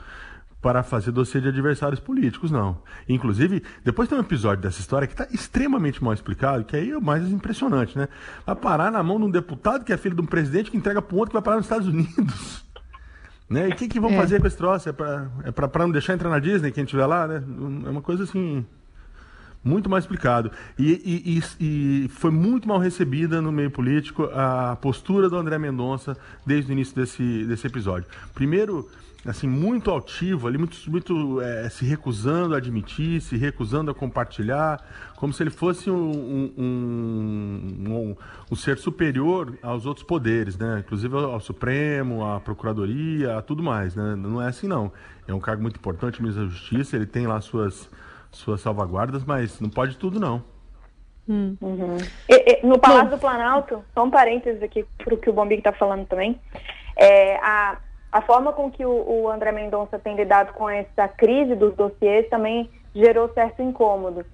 para 0.60 0.82
fazer 0.82 1.10
dossiê 1.10 1.40
de 1.40 1.48
adversários 1.48 1.98
políticos, 1.98 2.50
não. 2.50 2.82
Inclusive, 3.08 3.62
depois 3.82 4.06
tem 4.06 4.18
um 4.18 4.20
episódio 4.20 4.62
dessa 4.62 4.80
história 4.80 5.08
que 5.08 5.14
está 5.14 5.26
extremamente 5.32 6.04
mal 6.04 6.12
explicado, 6.12 6.62
que 6.64 6.76
aí 6.76 6.90
é 6.90 6.98
o 6.98 7.00
mais 7.00 7.26
impressionante, 7.30 7.96
né? 7.96 8.06
Vai 8.44 8.54
parar 8.54 8.92
na 8.92 9.02
mão 9.02 9.18
de 9.18 9.24
um 9.24 9.30
deputado 9.30 9.82
que 9.82 9.92
é 9.94 9.96
filho 9.96 10.14
de 10.14 10.20
um 10.20 10.26
presidente 10.26 10.70
que 10.70 10.76
entrega 10.76 11.00
para 11.00 11.16
um 11.16 11.18
outro 11.18 11.30
que 11.30 11.36
vai 11.36 11.42
parar 11.42 11.56
nos 11.56 11.64
Estados 11.64 11.88
Unidos. 11.88 12.64
Né? 13.48 13.68
E 13.68 13.72
o 13.72 13.74
que, 13.74 13.88
que 13.88 13.98
vão 13.98 14.10
é. 14.10 14.16
fazer 14.16 14.40
com 14.40 14.46
esse 14.46 14.56
troço? 14.56 14.88
É 14.88 14.92
para 14.92 15.28
é 15.44 15.78
não 15.80 15.90
deixar 15.90 16.14
entrar 16.14 16.30
na 16.30 16.38
Disney 16.38 16.70
quem 16.70 16.84
estiver 16.84 17.04
lá, 17.04 17.26
né? 17.26 17.42
É 17.84 17.90
uma 17.90 18.00
coisa 18.00 18.22
assim 18.22 18.64
muito 19.62 19.88
mal 19.90 19.98
explicado. 19.98 20.50
E, 20.78 21.42
e, 21.60 22.04
e, 22.04 22.08
foi 22.08 22.30
muito 22.30 22.66
mal 22.66 22.78
recebida 22.78 23.40
no 23.40 23.52
meio 23.52 23.70
político 23.70 24.24
a 24.32 24.76
postura 24.76 25.28
do 25.28 25.36
André 25.36 25.58
Mendonça 25.58 26.16
desde 26.46 26.70
o 26.70 26.72
início 26.72 26.94
desse, 26.94 27.44
desse 27.44 27.66
episódio. 27.66 28.08
Primeiro, 28.34 28.88
assim, 29.24 29.46
muito 29.46 29.90
altivo 29.90 30.48
ali, 30.48 30.56
muito, 30.56 30.76
muito 30.90 31.40
é, 31.42 31.68
se 31.68 31.84
recusando 31.84 32.54
a 32.54 32.58
admitir, 32.58 33.20
se 33.20 33.36
recusando 33.36 33.90
a 33.90 33.94
compartilhar, 33.94 34.82
como 35.16 35.32
se 35.32 35.42
ele 35.42 35.50
fosse 35.50 35.90
um, 35.90 36.10
um, 36.56 37.84
um, 37.86 38.16
um 38.50 38.56
ser 38.56 38.78
superior 38.78 39.58
aos 39.62 39.84
outros 39.84 40.06
poderes, 40.06 40.56
né? 40.56 40.82
Inclusive 40.84 41.14
ao, 41.14 41.40
Supremo, 41.40 42.24
à 42.24 42.40
Procuradoria, 42.40 43.36
a 43.36 43.42
tudo 43.42 43.62
mais, 43.62 43.94
né? 43.94 44.16
Não 44.16 44.40
é 44.40 44.48
assim 44.48 44.66
não. 44.66 44.90
É 45.28 45.34
um 45.34 45.40
cargo 45.40 45.62
muito 45.62 45.76
importante, 45.76 46.20
ministro 46.22 46.46
da 46.46 46.50
Justiça, 46.50 46.96
ele 46.96 47.06
tem 47.06 47.26
lá 47.26 47.40
suas, 47.40 47.90
suas 48.30 48.60
salvaguardas, 48.60 49.24
mas 49.24 49.60
não 49.60 49.70
pode 49.70 49.96
tudo 49.96 50.20
não. 50.20 50.42
Hum. 51.28 51.56
Uhum. 51.60 51.96
E, 52.28 52.34
e, 52.34 52.66
no 52.66 52.78
Palácio 52.78 53.10
Bom. 53.10 53.16
do 53.16 53.20
Planalto, 53.20 53.84
só 53.94 54.04
um 54.04 54.10
parênteses 54.10 54.62
aqui 54.62 54.84
para 54.98 55.14
o 55.14 55.18
que 55.18 55.30
o 55.30 55.32
Bombig 55.32 55.58
está 55.60 55.72
falando 55.72 56.06
também, 56.06 56.40
é, 56.96 57.36
a 57.36 57.78
a 58.12 58.20
forma 58.22 58.52
com 58.52 58.70
que 58.70 58.84
o, 58.84 58.90
o 58.90 59.28
André 59.28 59.52
Mendonça 59.52 59.98
tem 59.98 60.16
lidado 60.16 60.52
com 60.54 60.68
essa 60.68 61.06
crise 61.06 61.54
dos 61.54 61.74
dossiês 61.74 62.28
também 62.28 62.68
gerou 62.94 63.32
certo 63.32 63.62
incômodo. 63.62 64.24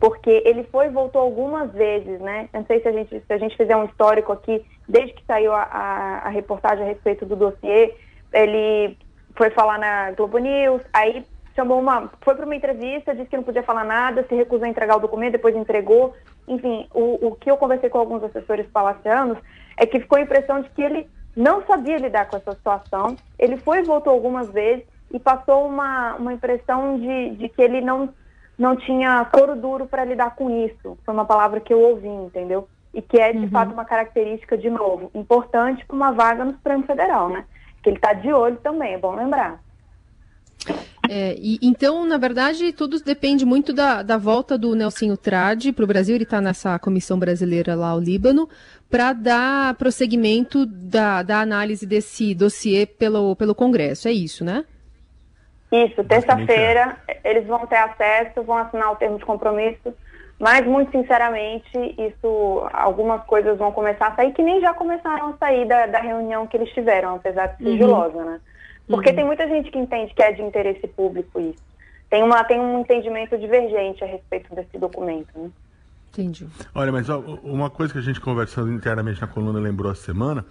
Porque 0.00 0.42
ele 0.46 0.64
foi 0.64 0.86
e 0.86 0.90
voltou 0.90 1.20
algumas 1.20 1.70
vezes, 1.72 2.18
né? 2.20 2.48
Não 2.52 2.64
sei 2.64 2.80
se 2.80 2.88
a 2.88 2.92
gente, 2.92 3.20
se 3.20 3.32
a 3.32 3.36
gente 3.36 3.56
fizer 3.56 3.76
um 3.76 3.84
histórico 3.84 4.32
aqui, 4.32 4.64
desde 4.88 5.12
que 5.12 5.24
saiu 5.26 5.52
a, 5.52 5.62
a, 5.62 6.18
a 6.20 6.28
reportagem 6.30 6.84
a 6.84 6.88
respeito 6.88 7.26
do 7.26 7.36
dossiê, 7.36 7.94
ele 8.32 8.96
foi 9.36 9.50
falar 9.50 9.78
na 9.78 10.12
Globo 10.12 10.38
News, 10.38 10.80
aí 10.92 11.26
chamou 11.58 11.80
uma. 11.80 12.08
Foi 12.20 12.36
para 12.36 12.44
uma 12.44 12.54
entrevista, 12.54 13.14
disse 13.14 13.28
que 13.28 13.36
não 13.36 13.42
podia 13.42 13.64
falar 13.64 13.84
nada, 13.84 14.24
se 14.28 14.34
recusou 14.34 14.64
a 14.64 14.68
entregar 14.68 14.96
o 14.96 15.00
documento, 15.00 15.32
depois 15.32 15.56
entregou. 15.56 16.14
Enfim, 16.46 16.86
o, 16.94 17.26
o 17.26 17.34
que 17.34 17.50
eu 17.50 17.56
conversei 17.56 17.90
com 17.90 17.98
alguns 17.98 18.22
assessores 18.22 18.66
palacianos 18.68 19.38
é 19.76 19.84
que 19.84 19.98
ficou 19.98 20.18
a 20.18 20.22
impressão 20.22 20.62
de 20.62 20.70
que 20.70 20.80
ele 20.80 21.10
não 21.36 21.66
sabia 21.66 21.98
lidar 21.98 22.28
com 22.28 22.36
essa 22.36 22.52
situação. 22.52 23.16
Ele 23.36 23.56
foi 23.56 23.80
e 23.80 23.82
voltou 23.82 24.12
algumas 24.12 24.48
vezes 24.50 24.84
e 25.12 25.18
passou 25.18 25.66
uma, 25.66 26.14
uma 26.14 26.32
impressão 26.32 26.98
de, 26.98 27.30
de 27.30 27.48
que 27.48 27.60
ele 27.60 27.80
não, 27.80 28.08
não 28.56 28.76
tinha 28.76 29.24
couro 29.24 29.56
duro 29.56 29.86
para 29.86 30.04
lidar 30.04 30.36
com 30.36 30.64
isso. 30.64 30.96
Foi 31.04 31.12
uma 31.12 31.24
palavra 31.24 31.60
que 31.60 31.74
eu 31.74 31.80
ouvi, 31.80 32.08
entendeu? 32.08 32.68
E 32.94 33.02
que 33.02 33.18
é, 33.18 33.32
de 33.32 33.38
uhum. 33.38 33.50
fato, 33.50 33.72
uma 33.72 33.84
característica, 33.84 34.56
de 34.56 34.70
novo, 34.70 35.10
importante 35.12 35.84
para 35.84 35.96
uma 35.96 36.12
vaga 36.12 36.44
no 36.44 36.52
Supremo 36.52 36.84
Federal, 36.84 37.28
né? 37.28 37.44
Que 37.82 37.90
ele 37.90 37.96
está 37.96 38.12
de 38.12 38.32
olho 38.32 38.56
também, 38.56 38.94
é 38.94 38.98
bom 38.98 39.14
lembrar. 39.14 39.60
É, 41.08 41.34
e, 41.38 41.58
então, 41.62 42.04
na 42.04 42.18
verdade, 42.18 42.72
tudo 42.72 43.00
depende 43.00 43.44
muito 43.44 43.72
da, 43.72 44.02
da 44.02 44.16
volta 44.16 44.58
do 44.58 44.74
Nelson 44.74 45.16
Trade 45.16 45.72
para 45.72 45.84
o 45.84 45.88
Brasil. 45.88 46.14
Ele 46.14 46.24
está 46.24 46.40
nessa 46.40 46.78
comissão 46.78 47.18
brasileira 47.18 47.74
lá 47.74 47.90
ao 47.90 48.00
Líbano 48.00 48.48
para 48.90 49.12
dar 49.12 49.74
prosseguimento 49.74 50.66
da, 50.66 51.22
da 51.22 51.40
análise 51.40 51.86
desse 51.86 52.34
dossiê 52.34 52.86
pelo, 52.86 53.34
pelo 53.36 53.54
Congresso. 53.54 54.08
É 54.08 54.12
isso, 54.12 54.44
né? 54.44 54.64
Isso, 55.70 56.02
terça-feira 56.04 56.96
eles 57.22 57.46
vão 57.46 57.66
ter 57.66 57.76
acesso, 57.76 58.42
vão 58.42 58.56
assinar 58.56 58.90
o 58.92 58.96
termo 58.96 59.18
de 59.18 59.24
compromisso, 59.24 59.94
mas 60.38 60.64
muito 60.64 60.90
sinceramente, 60.92 61.70
isso, 61.98 62.68
algumas 62.72 63.22
coisas 63.24 63.58
vão 63.58 63.70
começar 63.72 64.08
a 64.08 64.16
sair 64.16 64.32
que 64.32 64.42
nem 64.42 64.60
já 64.60 64.72
começaram 64.72 65.28
a 65.28 65.36
sair 65.36 65.66
da, 65.66 65.86
da 65.86 66.00
reunião 66.00 66.46
que 66.46 66.56
eles 66.56 66.72
tiveram, 66.72 67.16
apesar 67.16 67.48
de 67.48 67.58
sigilosa, 67.58 68.16
uhum. 68.16 68.24
né? 68.24 68.40
Porque 68.88 69.10
uhum. 69.10 69.16
tem 69.16 69.24
muita 69.24 69.46
gente 69.46 69.70
que 69.70 69.78
entende 69.78 70.14
que 70.14 70.22
é 70.22 70.32
de 70.32 70.42
interesse 70.42 70.86
público 70.88 71.40
isso. 71.40 71.62
Tem, 72.10 72.22
uma, 72.22 72.42
tem 72.44 72.58
um 72.58 72.80
entendimento 72.80 73.36
divergente 73.38 74.02
a 74.02 74.06
respeito 74.06 74.54
desse 74.54 74.78
documento, 74.78 75.28
né? 75.36 75.50
Entendi. 76.10 76.48
Olha, 76.74 76.90
mas 76.90 77.08
ó, 77.08 77.18
uma 77.42 77.68
coisa 77.68 77.92
que 77.92 77.98
a 77.98 78.02
gente 78.02 78.20
conversando 78.20 78.72
internamente 78.72 79.20
na 79.20 79.26
coluna 79.26 79.60
lembrou 79.60 79.92
essa 79.92 80.02
semana, 80.02 80.44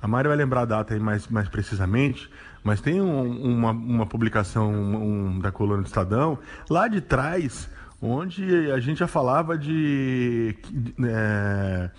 a 0.00 0.08
Mari 0.08 0.28
vai 0.28 0.36
lembrar 0.36 0.62
a 0.62 0.64
data 0.64 0.94
aí 0.94 1.00
mais, 1.00 1.28
mais 1.28 1.48
precisamente, 1.48 2.28
mas 2.62 2.80
tem 2.80 3.00
um, 3.00 3.22
uma, 3.42 3.70
uma 3.70 4.06
publicação 4.06 4.72
um, 4.72 5.38
da 5.38 5.52
coluna 5.52 5.82
do 5.82 5.86
Estadão, 5.86 6.38
lá 6.68 6.88
de 6.88 7.00
trás, 7.00 7.68
onde 8.00 8.70
a 8.70 8.80
gente 8.80 8.98
já 8.98 9.06
falava 9.06 9.56
de. 9.56 10.56
É, 11.06 11.90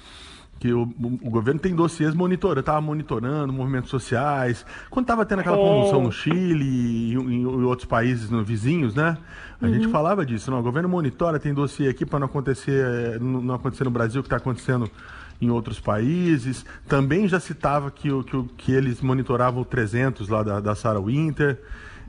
que 0.65 0.73
o, 0.73 0.81
o, 0.81 1.29
governo 1.29 1.59
tem 1.59 1.75
dossiês 1.75 2.15
monitorando, 2.15 2.61
estava 2.61 2.81
monitorando 2.81 3.53
movimentos 3.53 3.91
sociais. 3.91 4.65
Quando 4.89 5.03
estava 5.03 5.23
tendo 5.23 5.41
aquela 5.41 5.57
convulsão 5.57 6.01
no 6.01 6.11
Chile 6.11 6.65
e 6.65 7.13
em, 7.13 7.45
outros 7.45 7.87
países 7.87 8.31
no, 8.31 8.43
vizinhos, 8.43 8.95
né? 8.95 9.15
A 9.61 9.65
uhum. 9.65 9.73
gente 9.73 9.87
falava 9.89 10.25
disso. 10.25 10.49
Não, 10.49 10.59
o 10.59 10.63
governo 10.63 10.89
monitora, 10.89 11.39
tem 11.39 11.53
dossiê 11.53 11.87
aqui 11.87 12.03
para 12.03 12.17
não 12.17 12.25
acontecer, 12.25 13.19
não 13.21 13.53
acontecer 13.53 13.83
no 13.83 13.91
Brasil 13.91 14.21
o 14.21 14.23
que 14.23 14.27
está 14.27 14.37
acontecendo 14.37 14.89
em 15.39 15.51
outros 15.51 15.79
países. 15.79 16.65
Também 16.87 17.27
já 17.27 17.39
citava 17.39 17.91
que, 17.91 18.09
que, 18.23 18.43
que 18.57 18.71
eles 18.71 19.01
monitoravam 19.01 19.61
o 19.61 19.65
300 19.65 20.27
lá 20.29 20.41
da, 20.41 20.59
da 20.59 20.73
Sarah 20.73 20.99
Winter. 20.99 21.61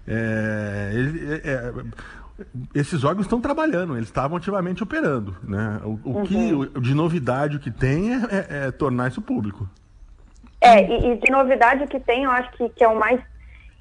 É, 0.09 0.93
é, 1.45 1.51
é, 1.51 1.73
esses 2.75 3.05
órgãos 3.05 3.27
estão 3.27 3.41
trabalhando, 3.41 3.97
eles 3.97 4.09
estavam 4.09 4.37
ativamente 4.37 4.83
operando. 4.83 5.37
Né? 5.43 5.81
O, 5.85 5.89
o 6.05 6.17
uhum. 6.19 6.25
que 6.25 6.81
de 6.81 6.95
novidade 6.95 7.57
o 7.57 7.61
que 7.61 7.71
tem 7.71 8.13
é, 8.13 8.17
é, 8.17 8.67
é, 8.67 8.71
tornar 8.71 9.09
isso 9.09 9.23
público. 9.23 9.69
É, 10.61 10.83
e, 10.83 11.13
e, 11.13 11.17
de 11.17 11.31
novidade 11.31 11.85
o 11.85 11.89
que 11.89 12.01
tem, 12.01 12.25
eu 12.25 12.31
acho 12.31 12.51
que, 12.53 12.69
que 12.71 12.85
é 12.85 12.89
o 12.89 12.99
mais 12.99 13.21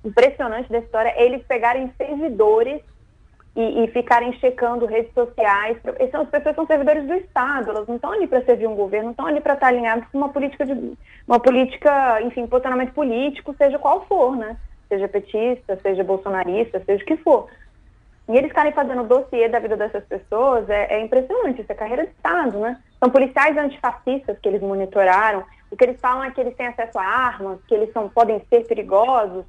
impressionante 0.03 0.69
da 0.69 0.79
história, 0.79 1.09
é 1.09 1.25
eles 1.25 1.43
pegarem 1.47 1.91
servidores 1.97 2.81
e, 3.55 3.83
e 3.83 3.87
ficarem 3.87 4.33
checando 4.33 4.85
redes 4.85 5.13
sociais. 5.13 5.77
Essas 5.99 6.21
as 6.21 6.29
pessoas 6.29 6.55
são 6.55 6.67
servidores 6.67 7.07
do 7.07 7.13
Estado, 7.13 7.71
elas 7.71 7.87
não 7.87 7.95
estão 7.95 8.11
ali 8.11 8.27
para 8.27 8.43
servir 8.43 8.67
um 8.67 8.75
governo, 8.75 9.05
não 9.05 9.11
estão 9.11 9.27
ali 9.27 9.41
para 9.41 9.53
estar 9.53 9.67
alinhados 9.67 10.07
com 10.11 10.17
uma 10.17 10.29
política 10.29 10.65
de 10.65 10.93
uma 11.27 11.39
política, 11.39 12.21
enfim, 12.21 12.45
posicionamento 12.45 12.93
político, 12.93 13.55
seja 13.57 13.79
qual 13.79 14.05
for, 14.05 14.35
né? 14.35 14.57
Seja 14.87 15.07
petista, 15.07 15.79
seja 15.81 16.03
bolsonarista, 16.03 16.81
seja 16.85 17.03
o 17.03 17.07
que 17.07 17.17
for. 17.17 17.49
E 18.27 18.35
eles 18.35 18.49
estarem 18.49 18.71
fazendo 18.71 19.03
o 19.03 19.07
dossiê 19.07 19.47
da 19.47 19.59
vida 19.59 19.77
dessas 19.77 20.03
pessoas 20.05 20.67
é, 20.69 20.95
é, 20.95 21.01
impressionante, 21.01 21.61
isso 21.61 21.71
é 21.71 21.75
carreira 21.75 22.05
de 22.05 22.11
Estado, 22.11 22.57
né? 22.59 22.79
São 22.99 23.09
policiais 23.09 23.55
antifascistas 23.55 24.37
que 24.39 24.49
eles 24.49 24.61
monitoraram, 24.61 25.43
o 25.69 25.77
que 25.77 25.83
eles 25.83 25.99
falam 25.99 26.23
é 26.23 26.31
que 26.31 26.41
eles 26.41 26.55
têm 26.55 26.67
acesso 26.67 26.97
a 26.97 27.03
armas, 27.03 27.59
que 27.67 27.75
eles 27.75 27.91
são, 27.93 28.09
podem 28.09 28.41
ser 28.49 28.65
perigosos, 28.65 29.45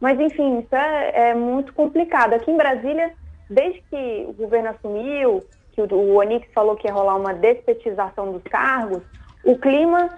mas 0.00 0.18
enfim, 0.18 0.58
isso 0.58 0.74
é, 0.74 1.30
é 1.30 1.34
muito 1.34 1.72
complicado. 1.72 2.34
Aqui 2.34 2.50
em 2.50 2.56
Brasília, 2.56 3.12
desde 3.48 3.80
que 3.82 4.26
o 4.28 4.32
governo 4.32 4.70
assumiu, 4.70 5.44
que 5.72 5.80
o, 5.80 5.94
o 5.94 6.16
Onix 6.16 6.48
falou 6.52 6.76
que 6.76 6.88
ia 6.88 6.92
rolar 6.92 7.16
uma 7.16 7.32
despetização 7.32 8.32
dos 8.32 8.42
cargos, 8.44 9.02
o 9.44 9.56
clima 9.56 10.10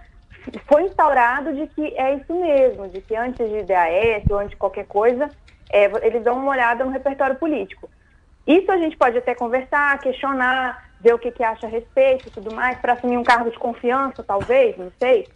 foi 0.66 0.84
instaurado 0.84 1.52
de 1.52 1.66
que 1.66 1.94
é 1.96 2.14
isso 2.14 2.34
mesmo, 2.34 2.88
de 2.88 3.02
que 3.02 3.14
antes 3.14 3.46
de 3.48 3.62
DAS 3.64 4.24
ou 4.30 4.38
antes 4.38 4.50
de 4.50 4.56
qualquer 4.56 4.86
coisa, 4.86 5.28
é, 5.70 5.84
eles 6.06 6.22
dão 6.22 6.38
uma 6.38 6.52
olhada 6.52 6.84
no 6.84 6.90
repertório 6.90 7.36
político. 7.36 7.90
Isso 8.48 8.72
a 8.72 8.78
gente 8.78 8.96
pode 8.96 9.18
até 9.18 9.34
conversar, 9.34 9.98
questionar, 9.98 10.90
ver 10.98 11.14
o 11.14 11.18
que, 11.18 11.30
que 11.30 11.44
acha 11.44 11.66
a 11.66 11.70
respeito 11.70 12.28
e 12.28 12.30
tudo 12.30 12.54
mais, 12.54 12.78
para 12.78 12.94
assumir 12.94 13.18
um 13.18 13.22
cargo 13.22 13.50
de 13.50 13.58
confiança, 13.58 14.24
talvez, 14.24 14.74
não 14.78 14.90
sei. 14.98 15.28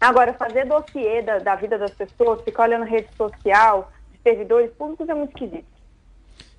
Agora, 0.00 0.32
fazer 0.32 0.64
dossiê 0.64 1.20
da, 1.20 1.38
da 1.38 1.54
vida 1.54 1.76
das 1.76 1.90
pessoas, 1.90 2.40
ficar 2.40 2.62
olhando 2.62 2.86
rede 2.86 3.08
social, 3.14 3.92
de 4.10 4.18
servidores 4.22 4.70
públicos 4.72 5.06
é 5.06 5.12
muito 5.12 5.34
esquisito. 5.34 5.66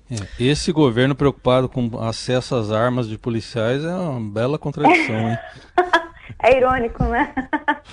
É, 0.08 0.44
esse 0.44 0.70
governo 0.70 1.16
preocupado 1.16 1.68
com 1.68 1.98
acesso 2.00 2.54
às 2.54 2.70
armas 2.70 3.08
de 3.08 3.18
policiais 3.18 3.84
é 3.84 3.92
uma 3.92 4.32
bela 4.32 4.60
contradição, 4.60 5.30
hein? 5.30 5.38
é 6.44 6.56
irônico, 6.56 7.02
né? 7.02 7.34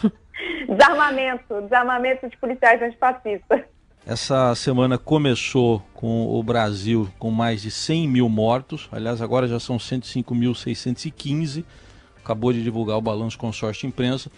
desarmamento, 0.69 1.62
desarmamento 1.62 2.29
de 2.29 2.38
policiais 2.38 2.79
antifascistas. 2.84 3.62
Essa 4.06 4.56
semana 4.56 4.98
começou 4.98 5.84
com 5.94 6.27
o 6.27 6.41
Brasil 6.41 7.12
com 7.20 7.29
mais 7.29 7.62
de 7.62 7.70
100 7.70 8.08
mil 8.08 8.29
mortos. 8.29 8.88
Aliás, 8.91 9.22
agora 9.22 9.48
já 9.48 9.60
são 9.60 9.77
105.615. 9.77 11.63
Acabou 12.24 12.51
de 12.51 12.63
divulgar 12.63 12.98
o 12.98 13.01
balanço 13.01 13.38
consórcio 13.38 13.82
de 13.82 13.88
imprensa. 13.88 14.32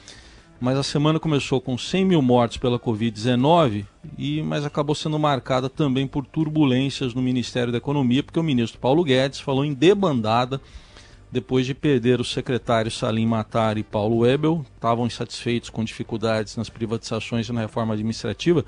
Mas 0.60 0.78
a 0.78 0.84
semana 0.84 1.20
começou 1.20 1.60
com 1.60 1.78
100 1.78 2.06
mil 2.06 2.22
mortos 2.22 2.58
pela 2.58 2.78
Covid-19, 2.78 3.86
e 4.16 4.44
mas 4.44 4.64
acabou 4.64 4.94
sendo 4.94 5.18
marcada 5.18 5.68
também 5.68 6.06
por 6.06 6.24
turbulências 6.24 7.16
no 7.16 7.22
Ministério 7.22 7.72
da 7.72 7.80
Economia, 7.80 8.22
porque 8.22 8.40
o 8.40 8.44
ministro 8.44 8.80
Paulo 8.80 9.04
Guedes 9.04 9.40
falou 9.40 9.66
em 9.66 9.74
debandada 9.74 10.62
depois 11.32 11.66
de 11.66 11.74
perder 11.74 12.20
os 12.20 12.32
secretários 12.32 12.98
Salim 12.98 13.26
Matar 13.26 13.78
e 13.78 13.84
Paulo 13.84 14.18
Webel, 14.18 14.66
estavam 14.76 15.08
insatisfeitos 15.08 15.70
com 15.70 15.84
dificuldades 15.84 16.58
nas 16.58 16.70
privatizações 16.70 17.48
e 17.48 17.54
na 17.54 17.62
reforma 17.62 17.94
administrativa 17.94 18.66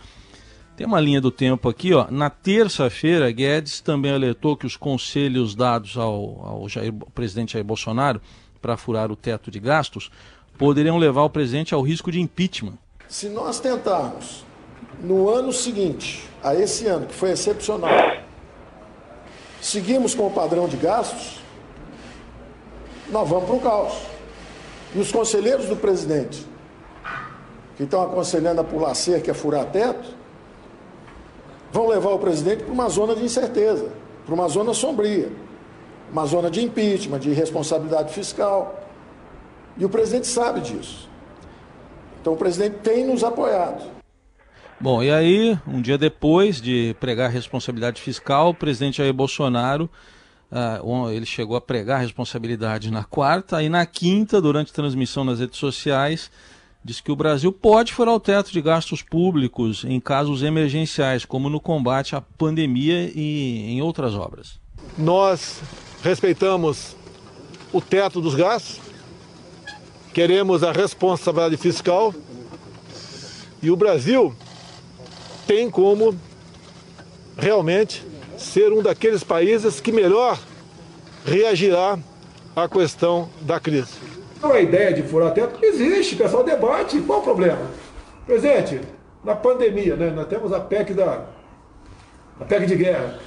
tem 0.75 0.87
uma 0.87 0.99
linha 0.99 1.21
do 1.21 1.31
tempo 1.31 1.69
aqui, 1.69 1.93
ó. 1.93 2.07
Na 2.09 2.29
terça-feira, 2.29 3.31
Guedes 3.31 3.79
também 3.79 4.11
alertou 4.11 4.57
que 4.57 4.65
os 4.65 4.75
conselhos 4.75 5.55
dados 5.55 5.97
ao, 5.97 6.45
ao, 6.45 6.69
Jair, 6.69 6.93
ao 6.99 7.09
presidente 7.11 7.53
Jair 7.53 7.65
Bolsonaro 7.65 8.19
para 8.61 8.77
furar 8.77 9.11
o 9.11 9.15
teto 9.15 9.51
de 9.51 9.59
gastos 9.59 10.09
poderiam 10.57 10.97
levar 10.97 11.23
o 11.23 11.29
presidente 11.29 11.73
ao 11.73 11.81
risco 11.81 12.11
de 12.11 12.19
impeachment. 12.19 12.77
Se 13.07 13.29
nós 13.29 13.59
tentarmos, 13.59 14.45
no 15.01 15.29
ano 15.29 15.51
seguinte 15.51 16.27
a 16.41 16.55
esse 16.55 16.87
ano, 16.87 17.05
que 17.05 17.13
foi 17.13 17.31
excepcional, 17.31 17.91
seguimos 19.61 20.15
com 20.15 20.27
o 20.27 20.31
padrão 20.31 20.67
de 20.67 20.77
gastos, 20.77 21.39
nós 23.09 23.27
vamos 23.27 23.45
para 23.45 23.55
o 23.55 23.59
caos. 23.59 23.93
E 24.95 24.99
os 24.99 25.11
conselheiros 25.11 25.65
do 25.65 25.75
presidente, 25.75 26.45
que 27.75 27.83
estão 27.83 28.03
aconselhando 28.03 28.61
a 28.61 28.63
pular 28.63 28.93
cerca 28.93 29.31
a 29.31 29.35
furar 29.35 29.65
teto, 29.65 30.22
vão 31.73 31.87
levar 31.87 32.11
o 32.11 32.19
presidente 32.19 32.63
para 32.63 32.71
uma 32.71 32.87
zona 32.87 33.15
de 33.15 33.25
incerteza, 33.25 33.91
para 34.25 34.35
uma 34.35 34.47
zona 34.47 34.75
sombria, 34.75 35.31
uma 36.11 36.25
zona 36.27 36.49
de 36.51 36.63
impeachment, 36.63 37.19
de 37.19 37.33
responsabilidade 37.33 38.13
fiscal. 38.13 38.87
E 39.75 39.83
o 39.83 39.89
presidente 39.89 40.27
sabe 40.27 40.61
disso. 40.61 41.09
Então 42.21 42.33
o 42.33 42.37
presidente 42.37 42.77
tem 42.83 43.05
nos 43.05 43.23
apoiado. 43.23 43.91
Bom, 44.79 45.01
e 45.01 45.09
aí, 45.09 45.57
um 45.67 45.81
dia 45.81 45.97
depois 45.97 46.61
de 46.61 46.95
pregar 46.99 47.31
responsabilidade 47.31 47.99
fiscal, 47.99 48.49
o 48.49 48.53
presidente 48.53 48.97
Jair 48.97 49.13
Bolsonaro, 49.13 49.89
uh, 50.51 51.09
ele 51.09 51.25
chegou 51.25 51.55
a 51.55 51.61
pregar 51.61 52.01
responsabilidade 52.01 52.91
na 52.91 53.03
quarta, 53.03 53.63
e 53.63 53.69
na 53.69 53.85
quinta, 53.85 54.39
durante 54.41 54.73
transmissão 54.73 55.23
nas 55.23 55.39
redes 55.39 55.57
sociais, 55.57 56.29
diz 56.83 56.99
que 56.99 57.11
o 57.11 57.15
Brasil 57.15 57.51
pode 57.51 57.93
furar 57.93 58.13
o 58.13 58.19
teto 58.19 58.51
de 58.51 58.61
gastos 58.61 59.01
públicos 59.01 59.85
em 59.85 59.99
casos 59.99 60.43
emergenciais, 60.43 61.23
como 61.23 61.49
no 61.49 61.59
combate 61.59 62.15
à 62.15 62.21
pandemia 62.21 63.11
e 63.15 63.71
em 63.71 63.81
outras 63.81 64.13
obras. 64.15 64.59
Nós 64.97 65.61
respeitamos 66.03 66.95
o 67.71 67.79
teto 67.79 68.19
dos 68.19 68.35
gastos, 68.35 68.81
queremos 70.13 70.63
a 70.63 70.71
responsabilidade 70.71 71.57
fiscal 71.57 72.13
e 73.61 73.71
o 73.71 73.75
Brasil 73.75 74.35
tem 75.47 75.69
como 75.69 76.15
realmente 77.37 78.05
ser 78.37 78.71
um 78.73 78.81
daqueles 78.81 79.23
países 79.23 79.79
que 79.79 79.91
melhor 79.91 80.37
reagirá 81.25 81.97
à 82.55 82.67
questão 82.67 83.29
da 83.41 83.59
crise. 83.59 83.93
Então 84.43 84.53
a 84.53 84.59
ideia 84.59 84.91
de 84.91 85.03
furar 85.03 85.33
teto 85.33 85.57
existe, 85.63 86.15
o 86.15 86.17
pessoal 86.17 86.43
debate, 86.43 86.99
qual 86.99 87.19
o 87.19 87.23
problema? 87.23 87.61
Presidente, 88.25 88.81
na 89.23 89.33
pandemia, 89.33 89.95
né, 89.95 90.09
nós 90.09 90.27
temos 90.27 90.51
a 90.51 90.59
PEC 90.59 90.93
da 90.93 91.27
a 92.41 92.43
PEC 92.43 92.65
de 92.65 92.75
guerra. 92.75 93.19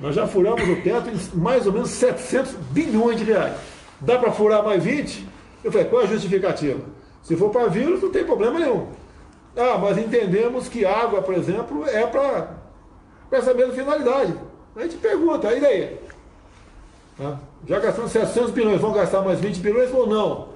Nós 0.00 0.16
já 0.16 0.26
furamos 0.26 0.68
o 0.68 0.82
teto 0.82 1.08
em 1.10 1.38
mais 1.38 1.64
ou 1.64 1.72
menos 1.72 1.90
700 1.90 2.54
bilhões 2.72 3.18
de 3.18 3.24
reais. 3.24 3.54
Dá 4.00 4.18
para 4.18 4.32
furar 4.32 4.64
mais 4.64 4.82
20? 4.82 5.28
Eu 5.62 5.70
falei, 5.70 5.86
qual 5.86 6.02
é 6.02 6.06
a 6.06 6.08
justificativa? 6.08 6.80
Se 7.22 7.36
for 7.36 7.50
para 7.50 7.68
vírus, 7.68 8.02
não 8.02 8.10
tem 8.10 8.24
problema 8.24 8.58
nenhum. 8.58 8.88
Ah, 9.56 9.78
mas 9.78 9.96
entendemos 9.96 10.68
que 10.68 10.84
água, 10.84 11.22
por 11.22 11.34
exemplo, 11.34 11.86
é 11.86 12.04
para 12.04 12.56
essa 13.30 13.54
mesma 13.54 13.74
finalidade. 13.74 14.34
A 14.74 14.82
gente 14.82 14.96
pergunta, 14.96 15.54
e 15.54 15.60
daí? 15.60 15.98
Tá? 17.16 17.38
Já 17.66 17.78
gastamos 17.78 18.10
700 18.10 18.50
bilhões, 18.50 18.80
vão 18.80 18.92
gastar 18.92 19.22
mais 19.22 19.40
20 19.40 19.58
bilhões 19.58 19.92
ou 19.92 20.06
não? 20.06 20.48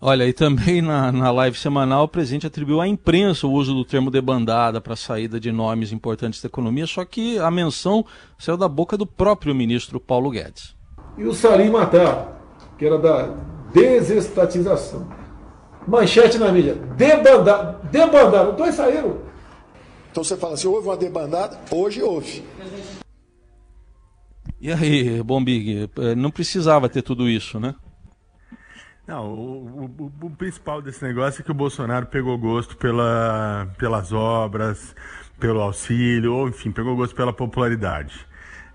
Olha, 0.00 0.26
e 0.28 0.32
também 0.32 0.80
na, 0.80 1.10
na 1.10 1.30
live 1.32 1.58
semanal 1.58 2.04
o 2.04 2.08
presidente 2.08 2.46
atribuiu 2.46 2.80
à 2.80 2.86
imprensa 2.86 3.48
o 3.48 3.52
uso 3.52 3.74
do 3.74 3.84
termo 3.84 4.12
debandada 4.12 4.80
para 4.80 4.92
a 4.92 4.96
saída 4.96 5.40
de 5.40 5.50
nomes 5.50 5.90
importantes 5.92 6.40
da 6.40 6.46
economia, 6.46 6.86
só 6.86 7.04
que 7.04 7.36
a 7.38 7.50
menção 7.50 8.04
saiu 8.38 8.56
da 8.56 8.68
boca 8.68 8.96
do 8.96 9.04
próprio 9.04 9.52
ministro 9.54 9.98
Paulo 9.98 10.30
Guedes. 10.30 10.76
E 11.16 11.24
o 11.24 11.34
Salim 11.34 11.70
Matar, 11.70 12.40
que 12.78 12.86
era 12.86 12.96
da 12.96 13.34
desestatização. 13.72 15.08
Manchete 15.86 16.38
na 16.38 16.52
mídia, 16.52 16.74
debandada, 16.96 17.80
debandada, 17.90 18.52
dois 18.52 18.76
saíram. 18.76 19.16
Então 20.12 20.22
você 20.22 20.36
fala 20.36 20.54
assim, 20.54 20.68
houve 20.68 20.86
uma 20.86 20.96
debandada? 20.96 21.58
Hoje 21.72 22.02
houve. 22.02 22.44
E 24.60 24.72
aí, 24.72 25.22
Bombig, 25.22 25.88
eh, 25.96 26.14
não 26.14 26.30
precisava 26.30 26.88
ter 26.88 27.02
tudo 27.02 27.28
isso, 27.28 27.60
né? 27.60 27.74
Não, 29.06 29.32
o, 29.32 29.84
o, 29.98 30.26
o, 30.26 30.30
principal 30.30 30.82
desse 30.82 31.02
negócio 31.02 31.40
é 31.40 31.44
que 31.44 31.50
o 31.50 31.54
Bolsonaro 31.54 32.06
pegou 32.06 32.36
gosto 32.36 32.76
pela, 32.76 33.66
pelas 33.78 34.12
obras, 34.12 34.94
pelo 35.40 35.62
auxílio, 35.62 36.34
ou 36.34 36.48
enfim, 36.48 36.70
pegou 36.70 36.94
gosto 36.94 37.14
pela 37.14 37.32
popularidade. 37.32 38.26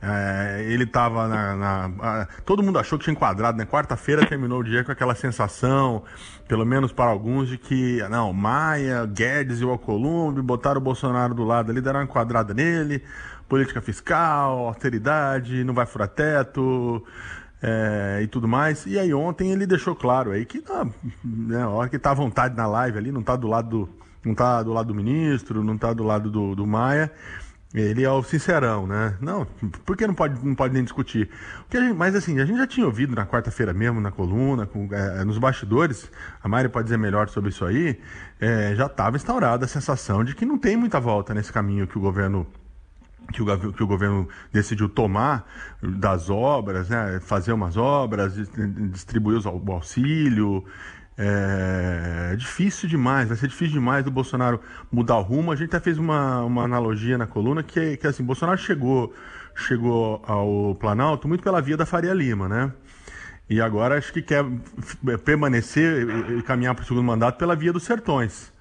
É, 0.02 0.66
ele 0.68 0.84
estava 0.84 1.28
na, 1.28 1.56
na, 1.56 2.28
Todo 2.46 2.62
mundo 2.62 2.78
achou 2.78 2.98
que 2.98 3.06
tinha 3.06 3.14
enquadrado, 3.14 3.58
né? 3.58 3.66
Quarta-feira 3.66 4.26
terminou 4.26 4.60
o 4.60 4.64
dia 4.64 4.84
com 4.84 4.92
aquela 4.92 5.16
sensação, 5.16 6.04
pelo 6.48 6.66
menos 6.66 6.92
para 6.92 7.10
alguns, 7.10 7.48
de 7.48 7.58
que, 7.58 8.02
não, 8.10 8.34
Maia, 8.34 9.06
Guedes 9.06 9.62
e 9.62 9.66
o 9.66 9.70
Alcolumbre 9.70 10.42
botaram 10.42 10.82
o 10.82 10.84
Bolsonaro 10.84 11.34
do 11.34 11.44
lado 11.44 11.72
ali, 11.72 11.80
deram 11.80 12.00
uma 12.00 12.06
enquadrada 12.06 12.54
nele, 12.54 13.02
política 13.48 13.82
fiscal, 13.82 14.68
austeridade, 14.68 15.64
não 15.64 15.74
vai 15.74 15.86
furar 15.86 16.08
teto 16.08 17.04
é, 17.62 18.20
e 18.22 18.28
tudo 18.28 18.48
mais. 18.48 18.86
E 18.86 19.00
aí 19.00 19.14
ontem 19.14 19.52
ele 19.52 19.66
deixou 19.66 19.96
claro 19.96 20.32
aí 20.32 20.46
que 20.46 20.62
tá, 20.62 20.86
né, 21.24 21.66
hora 21.66 21.90
que 21.90 21.98
tá 21.98 22.12
à 22.12 22.14
vontade 22.14 22.56
na 22.56 22.68
live 22.68 22.98
ali, 22.98 23.12
não 23.12 23.24
tá 23.24 23.36
do 23.36 23.48
lado 23.48 23.70
do, 23.70 23.90
não 24.26 24.36
tá 24.36 24.62
do 24.62 24.74
lado 24.74 24.88
do 24.88 24.96
ministro, 24.96 25.64
não 25.64 25.78
tá 25.78 25.94
do 25.94 26.04
lado 26.04 26.30
do, 26.30 26.56
do 26.56 26.68
Maia. 26.68 27.12
Ele 27.74 28.04
é 28.04 28.12
o 28.12 28.22
sincerão, 28.22 28.86
né? 28.86 29.18
Não, 29.20 29.48
por 29.84 29.98
que 29.98 30.06
não 30.06 30.14
pode, 30.14 30.46
não 30.46 30.54
pode 30.54 30.76
nem 30.76 30.84
discutir? 30.84 31.28
Gente, 31.72 31.92
mas 31.96 32.14
assim, 32.14 32.40
a 32.40 32.46
gente 32.46 32.60
já 32.60 32.68
tinha 32.68 32.86
ouvido 32.86 33.16
na 33.16 33.26
quarta-feira 33.26 33.74
mesmo, 33.74 34.00
na 34.00 34.12
coluna, 34.12 34.68
com, 34.68 34.88
é, 34.92 35.26
nos 35.26 35.40
bastidores, 35.40 36.08
a 36.44 36.48
Mari 36.48 36.70
pode 36.70 36.84
dizer 36.84 36.98
melhor 36.98 37.30
sobre 37.30 37.50
isso 37.50 37.66
aí, 37.66 38.00
é, 38.40 38.76
já 38.76 38.86
estava 38.86 39.18
instaurada 39.18 39.66
a 39.66 39.68
sensação 39.68 40.24
de 40.24 40.36
que 40.36 40.46
não 40.46 40.60
tem 40.60 40.78
muita 40.78 41.00
volta 41.00 41.34
nesse 41.34 41.52
caminho 41.52 41.88
que 41.88 41.98
o 41.98 42.02
governo 42.02 42.46
que 43.32 43.42
o, 43.42 43.74
que 43.74 43.84
o 43.84 43.88
governo 43.88 44.28
decidiu 44.52 44.90
tomar 44.90 45.48
das 45.82 46.30
obras, 46.30 46.90
né, 46.90 47.20
fazer 47.22 47.54
umas 47.54 47.78
obras, 47.78 48.36
distribuir 48.92 49.40
o 49.46 49.72
auxílio. 49.72 50.64
É, 51.16 52.32
é, 52.32 52.36
difícil 52.36 52.90
demais, 52.90 53.28
vai 53.28 53.38
ser 53.38 53.48
difícil 53.48 53.74
demais 53.74 54.04
do 54.04 54.10
Bolsonaro 54.10 54.60
mudar 54.92 55.18
o 55.18 55.22
rumo. 55.22 55.52
A 55.52 55.56
gente 55.56 55.68
até 55.68 55.80
fez 55.80 55.98
uma, 55.98 56.44
uma 56.44 56.64
analogia 56.64 57.18
na 57.18 57.28
coluna 57.28 57.62
que, 57.62 57.98
que 57.98 58.08
assim, 58.08 58.24
Bolsonaro 58.24 58.58
chegou, 58.58 59.14
chegou 59.56 60.24
ao 60.26 60.76
Planalto 60.76 61.28
muito 61.28 61.44
pela 61.44 61.62
via 61.62 61.78
da 61.78 61.86
Faria 61.86 62.14
Lima, 62.14 62.50
né? 62.50 62.72
E 63.50 63.62
agora 63.62 63.98
acho 63.98 64.12
que 64.12 64.22
quer 64.22 64.44
permanecer 65.24 66.08
e 66.38 66.42
caminhar 66.42 66.74
para 66.74 66.84
o 66.84 66.86
segundo 66.86 67.04
mandato 67.04 67.38
pela 67.38 67.56
via 67.56 67.74
dos 67.74 67.84
sertões 67.84 68.53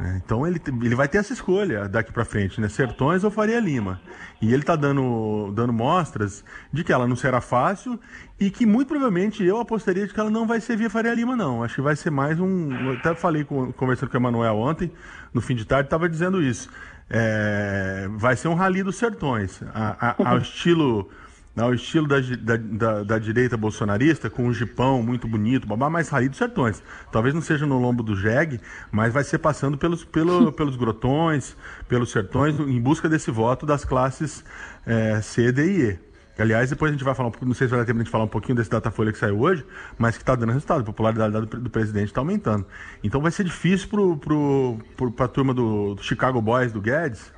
então 0.00 0.44
ele, 0.44 0.60
ele 0.82 0.94
vai 0.94 1.06
ter 1.06 1.18
essa 1.18 1.32
escolha 1.32 1.88
daqui 1.88 2.12
para 2.12 2.24
frente, 2.24 2.60
né? 2.60 2.68
Sertões 2.68 3.22
ou 3.22 3.30
Faria 3.30 3.60
Lima. 3.60 4.00
E 4.42 4.52
ele 4.52 4.62
está 4.62 4.74
dando, 4.74 5.52
dando 5.54 5.72
mostras 5.72 6.44
de 6.72 6.82
que 6.82 6.92
ela 6.92 7.06
não 7.06 7.14
será 7.14 7.40
fácil 7.40 7.98
e 8.38 8.50
que 8.50 8.66
muito 8.66 8.88
provavelmente 8.88 9.44
eu 9.44 9.60
apostaria 9.60 10.06
de 10.06 10.12
que 10.12 10.18
ela 10.18 10.30
não 10.30 10.46
vai 10.46 10.60
ser 10.60 10.76
via 10.76 10.90
Faria 10.90 11.14
Lima, 11.14 11.36
não. 11.36 11.62
Acho 11.62 11.76
que 11.76 11.80
vai 11.80 11.94
ser 11.94 12.10
mais 12.10 12.40
um. 12.40 12.72
Eu 12.72 12.92
até 12.94 13.14
falei 13.14 13.44
com, 13.44 13.72
conversando 13.72 14.10
com 14.10 14.16
o 14.16 14.20
Emanuel 14.20 14.56
ontem, 14.56 14.90
no 15.32 15.40
fim 15.40 15.54
de 15.54 15.64
tarde, 15.64 15.86
estava 15.86 16.08
dizendo 16.08 16.42
isso. 16.42 16.68
É, 17.08 18.08
vai 18.16 18.34
ser 18.34 18.48
um 18.48 18.54
rally 18.54 18.82
dos 18.82 18.96
sertões. 18.96 19.62
A, 19.72 20.08
a, 20.10 20.30
ao 20.30 20.38
estilo 20.42 21.08
ao 21.56 21.72
estilo 21.72 22.08
da, 22.08 22.20
da, 22.20 22.56
da, 22.56 23.02
da, 23.04 23.18
direita 23.18 23.56
bolsonarista, 23.56 24.28
com 24.28 24.44
um 24.44 24.52
jipão 24.52 25.02
muito 25.02 25.28
bonito, 25.28 25.66
babá, 25.66 25.88
mais 25.88 26.08
rali 26.08 26.28
dos 26.28 26.38
sertões. 26.38 26.82
Talvez 27.12 27.32
não 27.34 27.40
seja 27.40 27.64
no 27.64 27.78
lombo 27.78 28.02
do 28.02 28.16
jegue, 28.16 28.60
mas 28.90 29.12
vai 29.12 29.22
ser 29.22 29.38
passando 29.38 29.78
pelos, 29.78 30.04
pelo, 30.04 30.50
pelos 30.52 30.76
grotões, 30.76 31.56
pelos 31.88 32.10
sertões, 32.10 32.58
em 32.58 32.80
busca 32.80 33.08
desse 33.08 33.30
voto 33.30 33.64
das 33.64 33.84
classes 33.84 34.44
é, 34.84 35.20
C, 35.20 35.52
D 35.52 35.64
e 35.64 35.90
E. 35.90 35.98
Aliás, 36.36 36.68
depois 36.68 36.90
a 36.90 36.92
gente 36.92 37.04
vai 37.04 37.14
falar, 37.14 37.30
não 37.42 37.54
sei 37.54 37.68
se 37.68 37.70
vai 37.70 37.78
dar 37.78 37.86
tempo 37.86 37.98
de 37.98 38.02
a 38.02 38.04
gente 38.04 38.10
falar 38.10 38.24
um 38.24 38.28
pouquinho 38.28 38.56
desse 38.56 38.68
Datafolha 38.68 39.12
que 39.12 39.18
saiu 39.18 39.38
hoje, 39.38 39.64
mas 39.96 40.16
que 40.16 40.22
está 40.22 40.34
dando 40.34 40.50
resultado, 40.50 40.80
a 40.80 40.84
popularidade 40.84 41.46
do, 41.46 41.70
presidente 41.70 42.06
está 42.06 42.20
aumentando. 42.20 42.66
Então 43.04 43.20
vai 43.20 43.30
ser 43.30 43.44
difícil 43.44 43.88
para 43.88 45.24
a 45.24 45.28
turma 45.28 45.54
do, 45.54 45.94
do 45.94 46.02
Chicago 46.02 46.42
Boys, 46.42 46.72
do 46.72 46.80
Guedes, 46.80 47.32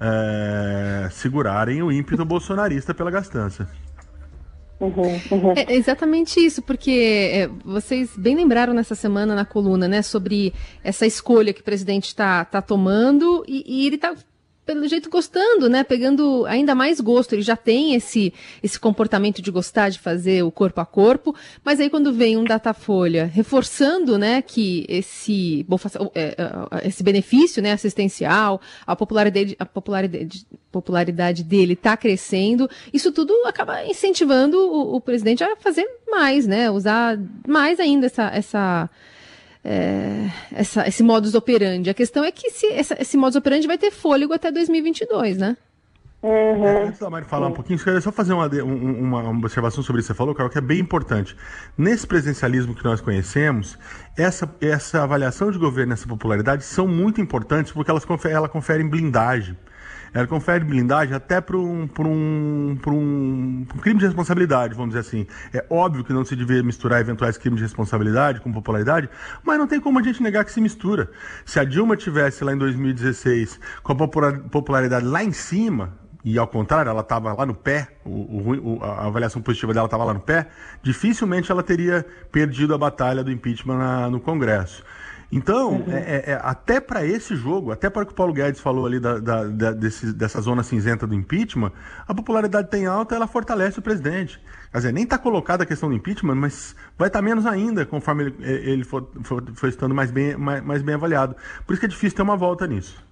é, 0.00 1.08
segurarem 1.10 1.82
o 1.82 1.92
ímpeto 1.92 2.24
bolsonarista 2.24 2.94
pela 2.94 3.10
gastança. 3.10 3.68
Uhum, 4.80 5.20
uhum. 5.30 5.52
É 5.54 5.74
exatamente 5.74 6.40
isso, 6.40 6.62
porque 6.62 7.30
é, 7.34 7.50
vocês 7.62 8.16
bem 8.16 8.34
lembraram 8.34 8.72
nessa 8.72 8.94
semana 8.94 9.34
na 9.34 9.44
coluna, 9.44 9.86
né, 9.86 10.00
sobre 10.00 10.54
essa 10.82 11.04
escolha 11.04 11.52
que 11.52 11.60
o 11.60 11.64
presidente 11.64 12.06
está 12.06 12.46
tá 12.46 12.62
tomando 12.62 13.44
e, 13.46 13.62
e 13.66 13.86
ele 13.86 13.96
está 13.96 14.14
pelo 14.70 14.86
jeito 14.86 15.10
gostando, 15.10 15.68
né? 15.68 15.82
Pegando 15.82 16.46
ainda 16.46 16.76
mais 16.76 17.00
gosto. 17.00 17.32
Ele 17.32 17.42
já 17.42 17.56
tem 17.56 17.94
esse, 17.96 18.32
esse 18.62 18.78
comportamento 18.78 19.42
de 19.42 19.50
gostar 19.50 19.88
de 19.88 19.98
fazer 19.98 20.44
o 20.44 20.50
corpo 20.52 20.80
a 20.80 20.86
corpo, 20.86 21.34
mas 21.64 21.80
aí 21.80 21.90
quando 21.90 22.12
vem 22.12 22.36
um 22.36 22.44
Datafolha 22.44 23.26
reforçando, 23.26 24.16
né, 24.16 24.40
que 24.40 24.86
esse, 24.88 25.66
é, 26.14 26.36
é, 26.38 26.86
esse 26.86 27.02
benefício, 27.02 27.60
né, 27.60 27.72
assistencial, 27.72 28.60
a 28.86 28.94
popularidade, 28.94 29.56
a 29.58 29.66
popularidade, 29.66 30.46
popularidade 30.70 31.42
dele 31.42 31.72
está 31.72 31.96
crescendo, 31.96 32.70
isso 32.92 33.10
tudo 33.10 33.34
acaba 33.46 33.84
incentivando 33.84 34.56
o, 34.56 34.94
o 34.94 35.00
presidente 35.00 35.42
a 35.42 35.56
fazer 35.56 35.84
mais, 36.08 36.46
né? 36.46 36.70
Usar 36.70 37.18
mais 37.44 37.80
ainda 37.80 38.06
essa, 38.06 38.30
essa 38.32 38.90
é, 39.64 40.30
essa, 40.52 40.86
esse 40.86 41.02
modus 41.02 41.34
operandi. 41.34 41.90
A 41.90 41.94
questão 41.94 42.24
é 42.24 42.32
que 42.32 42.50
se, 42.50 42.66
essa, 42.66 42.96
esse 43.00 43.16
modus 43.16 43.36
operandi 43.36 43.66
vai 43.66 43.78
ter 43.78 43.90
fôlego 43.90 44.32
até 44.32 44.50
2022, 44.50 45.38
né? 45.38 45.56
Uhum. 46.22 46.66
É, 46.66 46.82
antes 46.84 47.00
da 47.00 47.08
Mari 47.08 47.24
falar 47.24 47.48
um 47.48 47.52
pouquinho, 47.52 47.78
queria 47.78 48.00
só 48.00 48.12
fazer 48.12 48.34
uma, 48.34 48.46
uma, 48.46 49.22
uma, 49.22 49.38
observação 49.38 49.82
sobre 49.82 50.00
isso 50.00 50.08
que 50.08 50.12
você 50.12 50.18
falou, 50.18 50.34
Carol, 50.34 50.50
que 50.50 50.58
é 50.58 50.60
bem 50.60 50.78
importante. 50.78 51.34
Nesse 51.78 52.06
presencialismo 52.06 52.74
que 52.74 52.84
nós 52.84 53.00
conhecemos, 53.00 53.78
essa, 54.16 54.48
essa 54.60 55.02
avaliação 55.02 55.50
de 55.50 55.58
governo, 55.58 55.94
essa 55.94 56.06
popularidade 56.06 56.62
são 56.62 56.86
muito 56.86 57.22
importantes 57.22 57.72
porque 57.72 57.90
elas 57.90 58.04
conferem, 58.04 58.36
ela 58.36 58.48
confere 58.50 58.84
blindagem. 58.84 59.56
Ela 60.12 60.26
confere 60.26 60.64
blindagem 60.64 61.14
até 61.14 61.40
para 61.40 61.56
um, 61.56 61.88
um, 61.98 62.78
um, 62.86 63.66
um 63.74 63.78
crime 63.80 64.00
de 64.00 64.06
responsabilidade, 64.06 64.74
vamos 64.74 64.94
dizer 64.94 65.00
assim. 65.00 65.26
É 65.52 65.64
óbvio 65.70 66.04
que 66.04 66.12
não 66.12 66.24
se 66.24 66.34
devia 66.34 66.62
misturar 66.62 67.00
eventuais 67.00 67.38
crimes 67.38 67.58
de 67.58 67.64
responsabilidade 67.64 68.40
com 68.40 68.52
popularidade, 68.52 69.08
mas 69.44 69.58
não 69.58 69.66
tem 69.66 69.80
como 69.80 69.98
a 69.98 70.02
gente 70.02 70.22
negar 70.22 70.44
que 70.44 70.52
se 70.52 70.60
mistura. 70.60 71.10
Se 71.44 71.60
a 71.60 71.64
Dilma 71.64 71.96
tivesse 71.96 72.42
lá 72.42 72.52
em 72.52 72.58
2016 72.58 73.60
com 73.82 73.92
a 73.92 73.96
popularidade 74.50 75.06
lá 75.06 75.22
em 75.22 75.32
cima, 75.32 75.98
e 76.24 76.38
ao 76.38 76.46
contrário, 76.46 76.90
ela 76.90 77.00
estava 77.00 77.32
lá 77.32 77.46
no 77.46 77.54
pé, 77.54 77.88
o, 78.04 78.78
o, 78.78 78.84
a 78.84 79.06
avaliação 79.06 79.40
positiva 79.40 79.72
dela 79.72 79.86
estava 79.86 80.04
lá 80.04 80.12
no 80.12 80.20
pé, 80.20 80.48
dificilmente 80.82 81.50
ela 81.50 81.62
teria 81.62 82.04
perdido 82.30 82.74
a 82.74 82.78
batalha 82.78 83.24
do 83.24 83.30
impeachment 83.30 83.78
na, 83.78 84.10
no 84.10 84.20
Congresso. 84.20 84.84
Então, 85.32 85.74
uhum. 85.74 85.92
é, 85.92 85.98
é, 85.98 86.30
é 86.32 86.40
até 86.42 86.80
para 86.80 87.04
esse 87.04 87.36
jogo, 87.36 87.70
até 87.70 87.88
para 87.88 88.02
o 88.02 88.06
que 88.06 88.12
o 88.12 88.14
Paulo 88.16 88.32
Guedes 88.32 88.60
falou 88.60 88.84
ali 88.84 88.98
da, 88.98 89.18
da, 89.18 89.44
da 89.44 89.70
desse, 89.72 90.12
dessa 90.12 90.40
zona 90.40 90.64
cinzenta 90.64 91.06
do 91.06 91.14
impeachment, 91.14 91.70
a 92.06 92.12
popularidade 92.12 92.68
tem 92.68 92.86
alta, 92.86 93.14
ela 93.14 93.28
fortalece 93.28 93.78
o 93.78 93.82
presidente. 93.82 94.40
Quer 94.72 94.78
dizer, 94.78 94.92
nem 94.92 95.04
está 95.04 95.18
colocada 95.18 95.62
a 95.62 95.66
questão 95.66 95.88
do 95.88 95.94
impeachment, 95.94 96.34
mas 96.34 96.74
vai 96.98 97.08
estar 97.08 97.20
tá 97.20 97.22
menos 97.22 97.46
ainda 97.46 97.86
conforme 97.86 98.24
ele, 98.24 98.70
ele 98.70 98.84
for, 98.84 99.08
for, 99.22 99.44
for, 99.54 99.68
estando 99.68 99.94
mais 99.94 100.10
bem, 100.10 100.36
mais, 100.36 100.64
mais 100.64 100.82
bem 100.82 100.96
avaliado. 100.96 101.36
Por 101.64 101.72
isso 101.72 101.80
que 101.80 101.86
é 101.86 101.88
difícil 101.88 102.16
ter 102.16 102.22
uma 102.22 102.36
volta 102.36 102.66
nisso. 102.66 103.08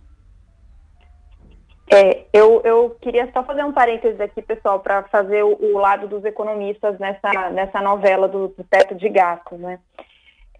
É, 1.90 2.26
eu, 2.34 2.60
eu 2.64 2.96
queria 3.00 3.30
só 3.32 3.42
fazer 3.42 3.64
um 3.64 3.72
parênteses 3.72 4.20
aqui, 4.20 4.42
pessoal, 4.42 4.80
para 4.80 5.04
fazer 5.04 5.42
o, 5.42 5.56
o, 5.58 5.78
lado 5.78 6.06
dos 6.06 6.22
economistas 6.24 6.98
nessa, 6.98 7.50
nessa 7.50 7.80
novela 7.80 8.28
do, 8.28 8.48
do 8.48 8.64
teto 8.64 8.94
de 8.94 9.08
gastos, 9.08 9.58
né? 9.58 9.78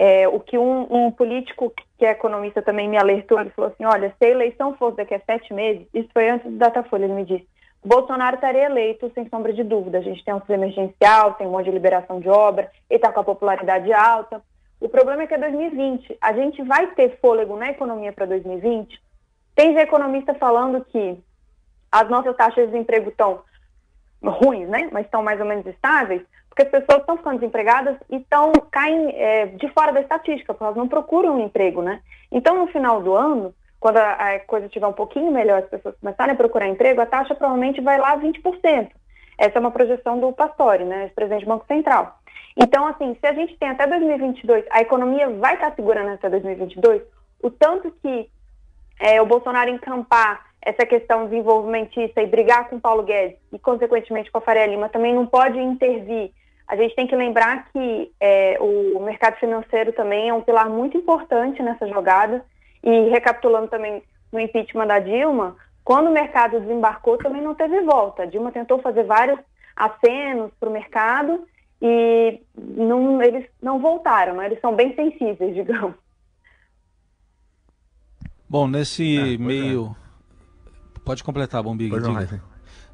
É, 0.01 0.29
o 0.29 0.39
que 0.39 0.57
um, 0.57 0.87
um, 1.07 1.11
político 1.11 1.73
que 1.99 2.07
é 2.07 2.11
economista 2.11 2.63
também 2.63 2.89
me 2.89 2.97
alertou, 2.97 3.41
ele 3.41 3.51
falou 3.51 3.73
assim, 3.73 3.85
olha, 3.85 4.15
se 4.17 4.25
a 4.25 4.31
eleição 4.31 4.77
fosse 4.77 4.97
daqui 4.97 5.13
a 5.13 5.21
sete 5.21 5.53
meses, 5.53 5.89
isso 5.93 6.09
foi 6.13 6.29
antes 6.29 6.49
do 6.49 6.57
Datafolha, 6.57 7.05
ele 7.05 7.15
me 7.15 7.25
disse, 7.25 7.49
Bolsonaro 7.85 8.37
estaria 8.37 8.65
eleito 8.65 9.11
sem 9.15 9.29
sombra 9.29 9.53
de 9.53 9.63
dúvida. 9.63 9.99
A 9.99 10.03
gente 10.03 10.25
tem 10.25 10.35
um 10.35 10.41
fundo 10.41 10.53
emergencial, 10.53 11.35
tem 11.35 11.47
um 11.47 11.51
monte 11.51 11.67
de 11.67 11.71
liberação 11.71 12.21
de 12.21 12.29
obra, 12.29 12.71
ele 12.89 12.99
está 12.99 13.13
com 13.13 13.21
a 13.21 13.25
popularidade 13.25 13.93
alta. 13.93 14.43
O 14.81 14.89
problema 14.89 15.23
é 15.23 15.27
que 15.27 15.35
é 15.35 15.39
2020. 15.39 16.17
A 16.21 16.33
gente 16.33 16.63
vai 16.63 16.87
ter 16.89 17.19
fôlego 17.21 17.57
na 17.57 17.71
economia 17.71 18.13
para 18.13 18.27
2020? 18.27 19.01
Tem 19.55 19.77
economista 19.77 20.35
falando 20.35 20.85
que 20.85 21.19
as 21.91 22.09
nossas 22.09 22.37
taxas 22.37 22.67
de 22.67 22.73
desemprego 22.73 23.11
estão 23.11 23.41
ruins, 24.23 24.69
né? 24.69 24.89
Mas 24.93 25.07
estão 25.07 25.23
mais 25.23 25.41
ou 25.41 25.47
menos 25.47 25.67
estáveis 25.67 26.23
porque 26.59 26.77
as 26.77 26.83
pessoas 26.83 27.01
estão 27.01 27.17
ficando 27.17 27.39
desempregadas 27.39 27.97
e 28.11 28.17
estão 28.17 28.51
caem 28.73 29.13
é, 29.15 29.47
de 29.47 29.69
fora 29.69 29.93
da 29.93 30.01
estatística, 30.01 30.53
porque 30.53 30.65
elas 30.65 30.77
não 30.77 30.89
procuram 30.89 31.37
um 31.37 31.45
emprego, 31.45 31.83
né? 31.83 32.01
Então, 32.33 32.59
no 32.59 32.67
final 32.67 33.01
do 33.01 33.15
ano, 33.15 33.55
quando 33.79 33.99
a, 33.99 34.13
a 34.15 34.41
coisa 34.41 34.67
estiver 34.67 34.87
um 34.89 34.93
pouquinho 34.93 35.31
melhor, 35.31 35.61
as 35.61 35.69
pessoas 35.69 35.95
começarem 36.01 36.35
a 36.35 36.37
procurar 36.37 36.67
emprego, 36.67 37.01
a 37.01 37.07
taxa 37.07 37.37
provavelmente 37.37 37.81
vai 37.81 37.99
lá 37.99 38.13
a 38.13 38.19
20%. 38.19 38.89
Essa 39.39 39.57
é 39.57 39.61
uma 39.61 39.71
projeção 39.71 40.19
do 40.19 40.33
Pastore, 40.33 40.83
né, 40.83 41.13
presidente 41.15 41.45
do 41.45 41.49
Banco 41.49 41.67
Central. 41.69 42.19
Então, 42.57 42.89
assim, 42.89 43.17
se 43.21 43.27
a 43.27 43.33
gente 43.35 43.57
tem 43.57 43.69
até 43.69 43.87
2022, 43.87 44.65
a 44.71 44.81
economia 44.81 45.31
vai 45.31 45.55
estar 45.55 45.73
segurando 45.77 46.11
até 46.11 46.29
2022, 46.29 47.03
o 47.41 47.51
tanto 47.53 47.93
que 48.03 48.29
é, 48.99 49.23
o 49.23 49.27
Bolsonaro 49.27 49.71
encampar 49.71 50.45
essa 50.61 50.85
questão 50.85 51.27
desenvolvimentista 51.27 52.21
e 52.21 52.27
brigar 52.27 52.69
com 52.69 52.81
Paulo 52.81 53.05
Guedes 53.05 53.39
e, 53.53 53.61
consequentemente, 53.61 54.29
com 54.33 54.39
a 54.39 54.41
Faria 54.41 54.67
Lima 54.67 54.89
também 54.89 55.15
não 55.15 55.25
pode 55.25 55.57
intervir 55.57 56.33
a 56.69 56.77
gente 56.77 56.95
tem 56.95 57.07
que 57.07 57.17
lembrar 57.17 57.71
que 57.73 58.13
é, 58.21 58.59
o 58.61 59.01
mercado 59.01 59.37
financeiro 59.39 59.91
também 59.95 60.29
é 60.29 60.35
um 60.35 60.43
pilar 60.43 60.69
muito 60.69 60.99
importante 60.99 61.63
nessa 61.63 61.89
jogada. 61.89 62.45
E 62.85 63.09
recapitulando 63.09 63.69
também 63.69 64.03
no 64.31 64.39
impeachment 64.39 64.87
da 64.87 64.99
Dilma, 64.99 65.57
quando 65.83 66.09
o 66.09 66.13
mercado 66.13 66.61
desembarcou 66.61 67.17
também 67.17 67.41
não 67.41 67.55
teve 67.55 67.81
volta. 67.81 68.23
A 68.23 68.27
Dilma 68.27 68.53
tentou 68.53 68.79
fazer 68.81 69.05
vários 69.05 69.41
acenos 69.75 70.53
para 70.61 70.69
o 70.69 70.73
mercado 70.73 71.47
e 71.81 72.41
não, 72.55 73.23
eles 73.23 73.47
não 73.63 73.81
voltaram, 73.81 74.37
né? 74.37 74.47
eles 74.47 74.61
são 74.61 74.77
bem 74.77 74.95
sensíveis, 74.95 75.55
digamos. 75.57 75.95
Bom, 78.47 78.69
nesse 78.69 79.35
é, 79.35 79.39
meio. 79.39 79.97
É. 80.97 81.01
Pode 81.01 81.25
completar, 81.25 81.63
Bombig. 81.63 81.91
Pode 81.91 82.05
não, 82.05 82.15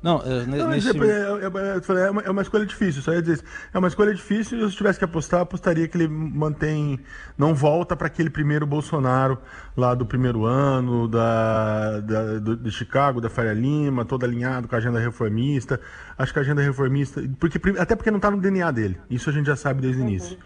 não, 0.05 0.21
é, 0.21 0.45
não 0.45 0.69
nesse... 0.69 0.91
é, 0.91 1.45
é, 1.45 2.11
uma, 2.11 2.21
é, 2.21 2.31
uma, 2.31 2.43
escolha 2.43 2.67
difícil, 2.67 3.01
só 3.01 3.15
ia 3.15 3.23
dizer 3.23 3.37
isso. 3.37 3.45
É 3.73 3.79
uma 3.79 3.89
escolha 3.89 4.13
difícil 4.13 4.59
e 4.59 4.71
se 4.71 4.77
tivesse 4.77 4.99
que 4.99 5.05
apostar, 5.07 5.41
apostaria 5.41 5.89
que 5.89 5.97
ele 5.97 6.07
mantém, 6.07 7.01
não 7.39 7.55
volta 7.55 7.97
para 7.97 8.09
aquele 8.09 8.29
primeiro 8.29 8.67
Bolsonaro 8.67 9.39
lá 9.75 9.95
do 9.95 10.05
primeiro 10.05 10.45
ano, 10.45 11.09
da, 11.09 12.01
da 12.01 12.39
do, 12.39 12.55
de 12.55 12.71
Chicago, 12.71 13.19
da 13.19 13.31
Faria 13.31 13.55
Lima, 13.55 14.05
todo 14.05 14.25
alinhado 14.25 14.69
com 14.69 14.75
a 14.75 14.79
agenda 14.79 15.01
reformista. 15.01 15.81
Acho 16.19 16.35
que 16.35 16.39
a 16.39 16.43
agenda 16.43 16.61
reformista, 16.61 17.23
porque, 17.41 17.59
até 17.79 17.97
porque 17.97 18.11
não 18.11 18.19
está 18.19 18.31
no 18.31 18.37
DNA 18.37 18.71
dele, 18.73 19.01
isso 19.09 19.31
a 19.31 19.33
gente 19.33 19.47
já 19.47 19.57
sabe 19.57 19.81
desde 19.81 20.03
o 20.03 20.05
início. 20.05 20.37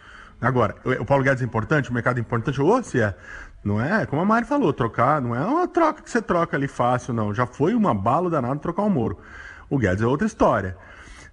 Agora, 0.40 0.77
o 1.01 1.05
Paulo 1.05 1.25
Guedes 1.25 1.42
é 1.42 1.44
importante, 1.44 1.90
o 1.90 1.92
mercado 1.92 2.18
é 2.18 2.21
importante, 2.21 2.62
ou 2.62 2.81
se 2.85 3.01
é. 3.01 3.12
Não 3.64 3.81
é, 3.81 4.07
como 4.07 4.23
a 4.23 4.25
Mari 4.25 4.47
falou, 4.47 4.73
trocar, 4.73 5.21
não 5.21 5.35
é 5.35 5.44
uma 5.44 5.66
troca 5.66 6.01
que 6.01 6.09
você 6.09 6.23
troca 6.23 6.57
ali 6.57 6.68
fácil, 6.68 7.12
não. 7.12 7.35
Já 7.35 7.44
foi 7.44 7.75
uma 7.75 7.92
bala 7.92 8.31
danada 8.31 8.61
trocar 8.61 8.83
o 8.83 8.88
Moro. 8.90 9.18
O 9.70 9.78
Guedes 9.78 10.02
é 10.02 10.07
outra 10.07 10.26
história. 10.26 10.76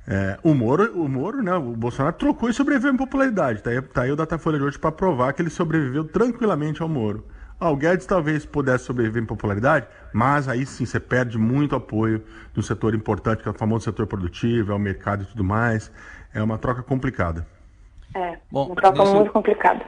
É, 0.08 0.38
o 0.44 0.54
Moro, 0.54 0.92
o 1.02 1.10
Moro, 1.10 1.42
né? 1.42 1.54
O 1.56 1.76
Bolsonaro 1.76 2.16
trocou 2.16 2.50
e 2.50 2.54
sobreviveu 2.54 2.94
em 2.94 2.98
popularidade. 2.98 3.64
Tá 3.64 3.72
aí, 3.72 3.82
tá 3.82 4.02
aí 4.04 4.12
o 4.12 4.16
Datafolha 4.16 4.58
de 4.58 4.64
hoje 4.64 4.78
para 4.78 4.92
provar 4.92 5.34
que 5.34 5.42
ele 5.42 5.50
sobreviveu 5.50 6.04
tranquilamente 6.04 6.82
ao 6.82 6.90
Moro. 6.90 7.26
Ah, 7.60 7.72
o 7.72 7.76
Guedes 7.76 8.06
talvez 8.06 8.46
pudesse 8.46 8.84
sobreviver 8.84 9.24
em 9.24 9.26
popularidade, 9.26 9.88
mas 10.14 10.48
aí 10.48 10.66
sim 10.66 10.86
você 10.86 11.00
perde 11.00 11.38
muito 11.38 11.76
apoio 11.76 12.22
do 12.54 12.62
setor 12.62 12.94
importante, 12.94 13.42
que 13.42 13.48
é 13.48 13.52
o 13.52 13.56
famoso 13.56 13.86
setor 13.86 14.06
produtivo, 14.06 14.74
é 14.74 14.76
o 14.76 14.80
mercado 14.80 15.24
e 15.24 15.26
tudo 15.26 15.44
mais. 15.44 15.92
É 16.34 16.44
uma 16.44 16.58
troca 16.58 16.84
complicada. 16.84 17.48
É, 18.14 18.38
Bom, 18.52 18.68
uma 18.68 18.76
troca 18.76 19.00
nesse... 19.00 19.14
muito 19.16 19.32
complicada. 19.32 19.86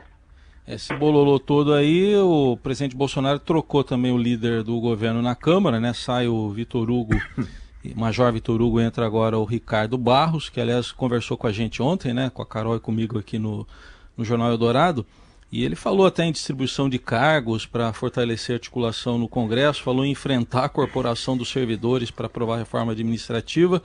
Esse 0.65 0.93
bololô 0.95 1.39
todo 1.39 1.73
aí, 1.73 2.15
o 2.17 2.57
presidente 2.61 2.95
Bolsonaro 2.95 3.39
trocou 3.39 3.83
também 3.83 4.11
o 4.11 4.17
líder 4.17 4.63
do 4.63 4.79
governo 4.79 5.21
na 5.21 5.35
Câmara, 5.35 5.79
né? 5.79 5.93
Sai 5.93 6.27
o 6.27 6.49
Vitor 6.49 6.89
Hugo, 6.89 7.15
Major 7.95 8.31
Vitor 8.31 8.61
Hugo, 8.61 8.79
entra 8.79 9.05
agora 9.05 9.37
o 9.37 9.45
Ricardo 9.45 9.97
Barros, 9.97 10.49
que 10.49 10.59
aliás 10.59 10.91
conversou 10.91 11.37
com 11.37 11.47
a 11.47 11.51
gente 11.51 11.81
ontem, 11.81 12.13
né? 12.13 12.29
Com 12.33 12.41
a 12.41 12.45
Carol 12.45 12.75
e 12.75 12.79
comigo 12.79 13.17
aqui 13.17 13.37
no, 13.37 13.67
no 14.15 14.25
Jornal 14.25 14.49
Eldorado. 14.51 15.05
E 15.51 15.63
ele 15.63 15.75
falou 15.75 16.05
até 16.05 16.25
em 16.25 16.31
distribuição 16.31 16.89
de 16.89 16.99
cargos 16.99 17.65
para 17.65 17.93
fortalecer 17.93 18.53
a 18.53 18.57
articulação 18.57 19.17
no 19.17 19.29
Congresso, 19.29 19.81
falou 19.81 20.03
em 20.03 20.11
enfrentar 20.11 20.65
a 20.65 20.69
corporação 20.69 21.37
dos 21.37 21.49
servidores 21.49 22.11
para 22.11 22.27
aprovar 22.27 22.55
a 22.55 22.59
reforma 22.59 22.91
administrativa. 22.91 23.81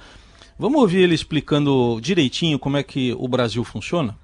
Vamos 0.59 0.81
ouvir 0.81 1.03
ele 1.03 1.15
explicando 1.15 2.01
direitinho 2.01 2.59
como 2.59 2.77
é 2.77 2.83
que 2.83 3.15
o 3.19 3.29
Brasil 3.29 3.63
funciona? 3.63 4.17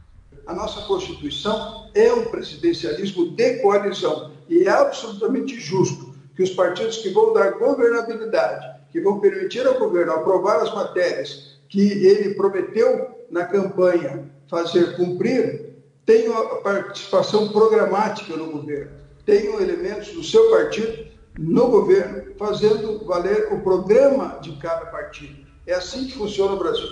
A 0.47 0.55
nossa 0.55 0.81
Constituição 0.83 1.91
é 1.95 2.13
um 2.13 2.25
presidencialismo 2.25 3.31
de 3.31 3.59
coalizão 3.61 4.33
e 4.49 4.65
é 4.65 4.71
absolutamente 4.71 5.61
justo 5.61 6.15
que 6.35 6.43
os 6.43 6.51
partidos 6.51 6.99
que 6.99 7.11
vão 7.11 7.35
dar 7.35 7.51
governabilidade, 7.53 8.78
que 8.91 9.01
vão 9.01 9.21
permitir 9.21 9.67
ao 9.67 9.79
governo 9.79 10.13
aprovar 10.13 10.61
as 10.61 10.75
matérias 10.75 11.59
que 11.69 11.81
ele 11.81 12.35
prometeu 12.35 13.11
na 13.31 13.45
campanha 13.45 14.25
fazer 14.49 14.97
cumprir, 14.97 15.75
tenham 16.07 16.37
a 16.37 16.57
participação 16.57 17.49
programática 17.49 18.35
no 18.35 18.51
governo, 18.51 18.93
tenham 19.27 19.61
elementos 19.61 20.09
do 20.09 20.25
seu 20.25 20.51
partido 20.51 21.07
no 21.39 21.69
governo, 21.69 22.35
fazendo 22.39 23.05
valer 23.07 23.53
o 23.53 23.61
programa 23.61 24.39
de 24.41 24.53
cada 24.57 24.87
partido. 24.87 25.47
É 25.67 25.75
assim 25.75 26.07
que 26.07 26.15
funciona 26.15 26.55
o 26.55 26.59
Brasil. 26.59 26.89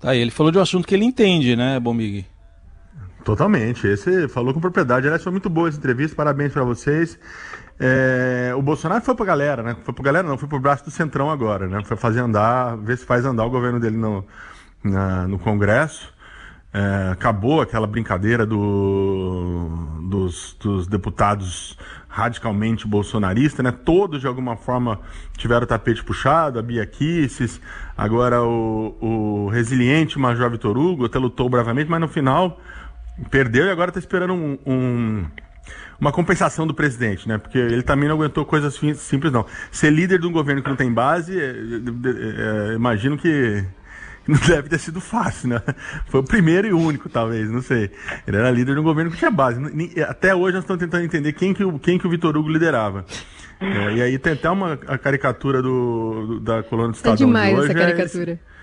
Tá, 0.00 0.16
ele 0.16 0.30
falou 0.30 0.50
de 0.50 0.58
um 0.58 0.62
assunto 0.62 0.86
que 0.86 0.94
ele 0.94 1.04
entende, 1.04 1.54
né, 1.54 1.78
Bomig? 1.78 2.26
Totalmente. 3.24 3.86
Esse 3.86 4.26
falou 4.28 4.54
com 4.54 4.60
propriedade. 4.60 5.06
Aliás, 5.06 5.22
foi 5.22 5.32
muito 5.32 5.50
boa 5.50 5.68
essa 5.68 5.76
entrevista. 5.76 6.16
Parabéns 6.16 6.52
para 6.52 6.64
vocês. 6.64 7.18
É, 7.80 8.52
o 8.56 8.62
Bolsonaro 8.62 9.04
foi 9.04 9.14
pra 9.14 9.24
galera, 9.24 9.62
né? 9.62 9.76
Foi 9.84 9.94
pra 9.94 10.04
galera, 10.04 10.26
não, 10.26 10.36
foi 10.36 10.48
pro 10.48 10.58
braço 10.58 10.84
do 10.84 10.90
Centrão 10.90 11.30
agora, 11.30 11.68
né? 11.68 11.82
Foi 11.84 11.96
fazer 11.96 12.20
andar, 12.20 12.76
ver 12.76 12.98
se 12.98 13.04
faz 13.04 13.24
andar 13.24 13.44
o 13.44 13.50
governo 13.50 13.78
dele 13.78 13.96
no, 13.96 14.24
na, 14.82 15.28
no 15.28 15.38
Congresso. 15.38 16.12
É, 16.72 17.10
acabou 17.12 17.62
aquela 17.62 17.86
brincadeira 17.86 18.44
do, 18.44 19.68
dos, 20.08 20.54
dos 20.60 20.86
deputados 20.86 21.78
radicalmente 22.08 22.86
bolsonarista, 22.86 23.62
né? 23.62 23.70
Todos 23.70 24.20
de 24.20 24.26
alguma 24.26 24.56
forma 24.56 25.00
tiveram 25.36 25.62
o 25.62 25.66
tapete 25.66 26.02
puxado, 26.02 26.58
a 26.58 26.62
Bia 26.62 26.84
Kisses, 26.84 27.60
agora 27.96 28.42
o, 28.42 28.96
o 29.00 29.48
resiliente 29.48 30.18
Major 30.18 30.50
Vitor 30.50 30.76
Hugo 30.76 31.06
até 31.06 31.18
lutou 31.18 31.48
bravamente, 31.48 31.90
mas 31.90 32.00
no 32.00 32.08
final 32.08 32.60
perdeu 33.30 33.66
e 33.66 33.70
agora 33.70 33.90
está 33.90 34.00
esperando 34.00 34.34
um, 34.34 34.58
um, 34.66 35.26
uma 36.00 36.12
compensação 36.12 36.66
do 36.66 36.74
presidente, 36.74 37.28
né? 37.28 37.38
Porque 37.38 37.58
ele 37.58 37.82
também 37.82 38.08
não 38.08 38.16
aguentou 38.16 38.44
coisas 38.44 38.74
simples, 38.74 39.32
não. 39.32 39.44
Ser 39.70 39.90
líder 39.90 40.20
de 40.20 40.26
um 40.26 40.32
governo 40.32 40.62
que 40.62 40.68
não 40.68 40.76
tem 40.76 40.92
base, 40.92 41.38
é, 41.38 41.50
é, 41.50 42.70
é, 42.70 42.74
imagino 42.74 43.18
que 43.18 43.64
não 44.26 44.38
deve 44.46 44.68
ter 44.68 44.78
sido 44.78 45.00
fácil, 45.00 45.48
né? 45.48 45.62
Foi 46.06 46.20
o 46.20 46.24
primeiro 46.24 46.68
e 46.68 46.72
único, 46.72 47.08
talvez, 47.08 47.50
não 47.50 47.62
sei. 47.62 47.90
Ele 48.26 48.36
era 48.36 48.50
líder 48.50 48.74
de 48.74 48.80
um 48.80 48.84
governo 48.84 49.10
que 49.10 49.16
tinha 49.16 49.30
base. 49.30 49.60
Até 50.08 50.34
hoje 50.34 50.54
nós 50.54 50.64
estamos 50.64 50.80
tentando 50.80 51.04
entender 51.04 51.32
quem 51.32 51.52
que 51.52 51.64
o, 51.64 51.78
quem 51.78 51.98
que 51.98 52.06
o 52.06 52.10
Vitor 52.10 52.36
Hugo 52.36 52.48
liderava. 52.48 53.04
É, 53.60 53.94
e 53.94 54.02
aí 54.02 54.18
tem 54.18 54.34
até 54.34 54.48
uma 54.48 54.74
a 54.86 54.96
caricatura 54.96 55.60
do, 55.60 56.26
do 56.26 56.40
da 56.40 56.62
coluna 56.62 56.90
do 56.90 56.94
Estadão 56.94 57.14
é 57.14 57.16
demais 57.16 57.54
de 57.54 57.60
hoje. 57.60 57.70
essa 57.72 57.78
caricatura. 57.78 58.32
É 58.32 58.57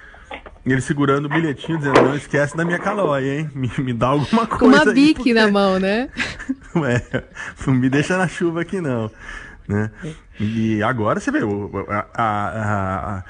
ele 0.74 0.82
segurando 0.82 1.26
o 1.26 1.30
bilhetinho, 1.30 1.78
dizendo, 1.78 2.02
não 2.02 2.16
esquece 2.16 2.58
da 2.58 2.66
minha 2.66 2.80
calói, 2.80 3.30
hein? 3.30 3.50
Me, 3.54 3.70
me 3.78 3.94
dá 3.94 4.08
alguma 4.08 4.48
coisa 4.48 4.58
Com 4.58 4.66
uma 4.66 4.94
bique 4.94 5.16
porque... 5.16 5.34
na 5.34 5.50
mão, 5.50 5.80
né? 5.80 6.10
é, 6.88 7.24
não 7.66 7.74
me 7.74 7.90
deixa 7.90 8.18
na 8.18 8.28
chuva 8.28 8.62
aqui, 8.62 8.82
não. 8.82 9.12
Né? 9.68 9.92
E 10.40 10.82
agora 10.84 11.20
você 11.20 11.32
vê, 11.32 11.40
a, 11.90 12.06
a, 12.14 13.18
a 13.18 13.24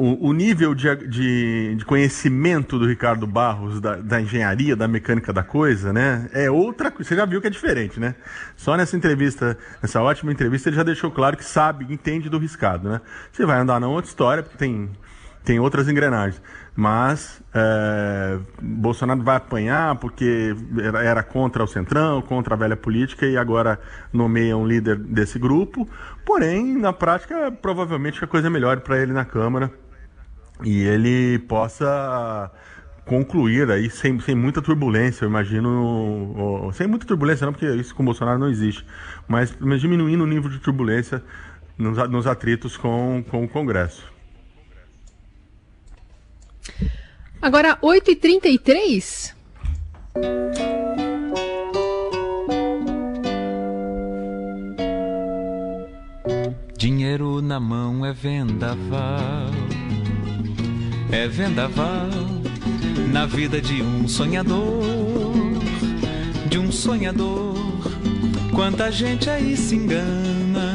o, 0.00 0.28
o 0.28 0.32
nível 0.32 0.74
de, 0.74 0.96
de, 0.96 1.74
de, 1.76 1.84
conhecimento 1.84 2.78
do 2.78 2.86
Ricardo 2.86 3.26
Barros 3.26 3.82
da, 3.82 3.96
da, 3.96 4.18
engenharia, 4.18 4.74
da 4.74 4.88
mecânica 4.88 5.30
da 5.30 5.42
coisa, 5.42 5.92
né? 5.92 6.26
É 6.32 6.50
outra 6.50 6.90
coisa. 6.90 7.06
Você 7.06 7.14
já 7.14 7.26
viu 7.26 7.38
que 7.38 7.48
é 7.48 7.50
diferente, 7.50 8.00
né? 8.00 8.14
Só 8.56 8.78
nessa 8.78 8.96
entrevista, 8.96 9.58
nessa 9.82 10.00
ótima 10.00 10.32
entrevista, 10.32 10.70
ele 10.70 10.76
já 10.76 10.82
deixou 10.82 11.10
claro 11.10 11.36
que 11.36 11.44
sabe, 11.44 11.84
entende 11.92 12.30
do 12.30 12.38
riscado, 12.38 12.88
né? 12.88 13.00
Você 13.30 13.44
vai 13.44 13.60
andar 13.60 13.78
na 13.78 13.88
outra 13.88 14.08
história, 14.08 14.42
porque 14.42 14.56
tem, 14.56 14.88
tem 15.44 15.58
outras 15.58 15.88
engrenagens. 15.88 16.40
Mas 16.74 17.42
é, 17.52 18.38
Bolsonaro 18.60 19.22
vai 19.22 19.36
apanhar 19.36 19.96
porque 19.96 20.54
era, 20.82 21.02
era, 21.02 21.22
contra 21.22 21.62
o 21.64 21.66
Centrão, 21.66 22.22
contra 22.22 22.54
a 22.54 22.58
velha 22.58 22.76
política 22.76 23.26
e 23.26 23.36
agora 23.36 23.78
nomeia 24.12 24.56
um 24.56 24.66
líder 24.66 24.96
desse 24.96 25.38
grupo. 25.38 25.88
Porém, 26.24 26.76
na 26.78 26.92
prática, 26.92 27.50
provavelmente 27.50 28.22
a 28.22 28.26
coisa 28.26 28.46
é 28.46 28.50
melhor 28.50 28.80
para 28.80 28.98
ele 28.98 29.12
na 29.12 29.24
Câmara 29.24 29.70
e 30.62 30.82
ele 30.82 31.38
possa 31.40 32.50
concluir 33.04 33.70
aí 33.70 33.90
sem, 33.90 34.20
sem 34.20 34.36
muita 34.36 34.62
turbulência, 34.62 35.24
eu 35.24 35.28
imagino, 35.28 36.70
sem 36.72 36.86
muita 36.86 37.04
turbulência 37.04 37.44
não, 37.44 37.52
porque 37.52 37.66
isso 37.66 37.92
com 37.92 38.04
Bolsonaro 38.04 38.38
não 38.38 38.48
existe, 38.48 38.86
mas, 39.26 39.52
mas 39.58 39.80
diminuindo 39.80 40.22
o 40.22 40.26
nível 40.26 40.48
de 40.48 40.58
turbulência 40.58 41.20
nos, 41.76 41.96
nos 42.08 42.26
atritos 42.26 42.76
com, 42.76 43.24
com 43.28 43.42
o 43.42 43.48
Congresso. 43.48 44.19
Agora, 47.42 47.78
8h33. 47.82 49.34
Dinheiro 56.76 57.42
na 57.42 57.60
mão 57.60 58.04
é 58.06 58.12
vendaval 58.12 59.50
é 61.12 61.26
vendaval 61.26 62.08
na 63.12 63.26
vida 63.26 63.60
de 63.60 63.82
um 63.82 64.06
sonhador, 64.06 65.34
de 66.48 66.58
um 66.58 66.70
sonhador. 66.70 67.56
Quanta 68.54 68.90
gente 68.92 69.28
aí 69.28 69.56
se 69.56 69.74
engana 69.74 70.74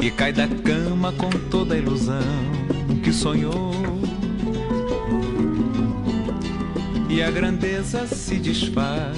e 0.00 0.10
cai 0.10 0.32
da 0.32 0.48
cama 0.48 1.12
com 1.12 1.28
toda 1.50 1.74
a 1.74 1.78
ilusão 1.78 2.22
que 3.02 3.12
sonhou. 3.12 3.99
E 7.10 7.22
a 7.22 7.30
grandeza 7.30 8.06
se 8.06 8.36
desfaz 8.36 9.16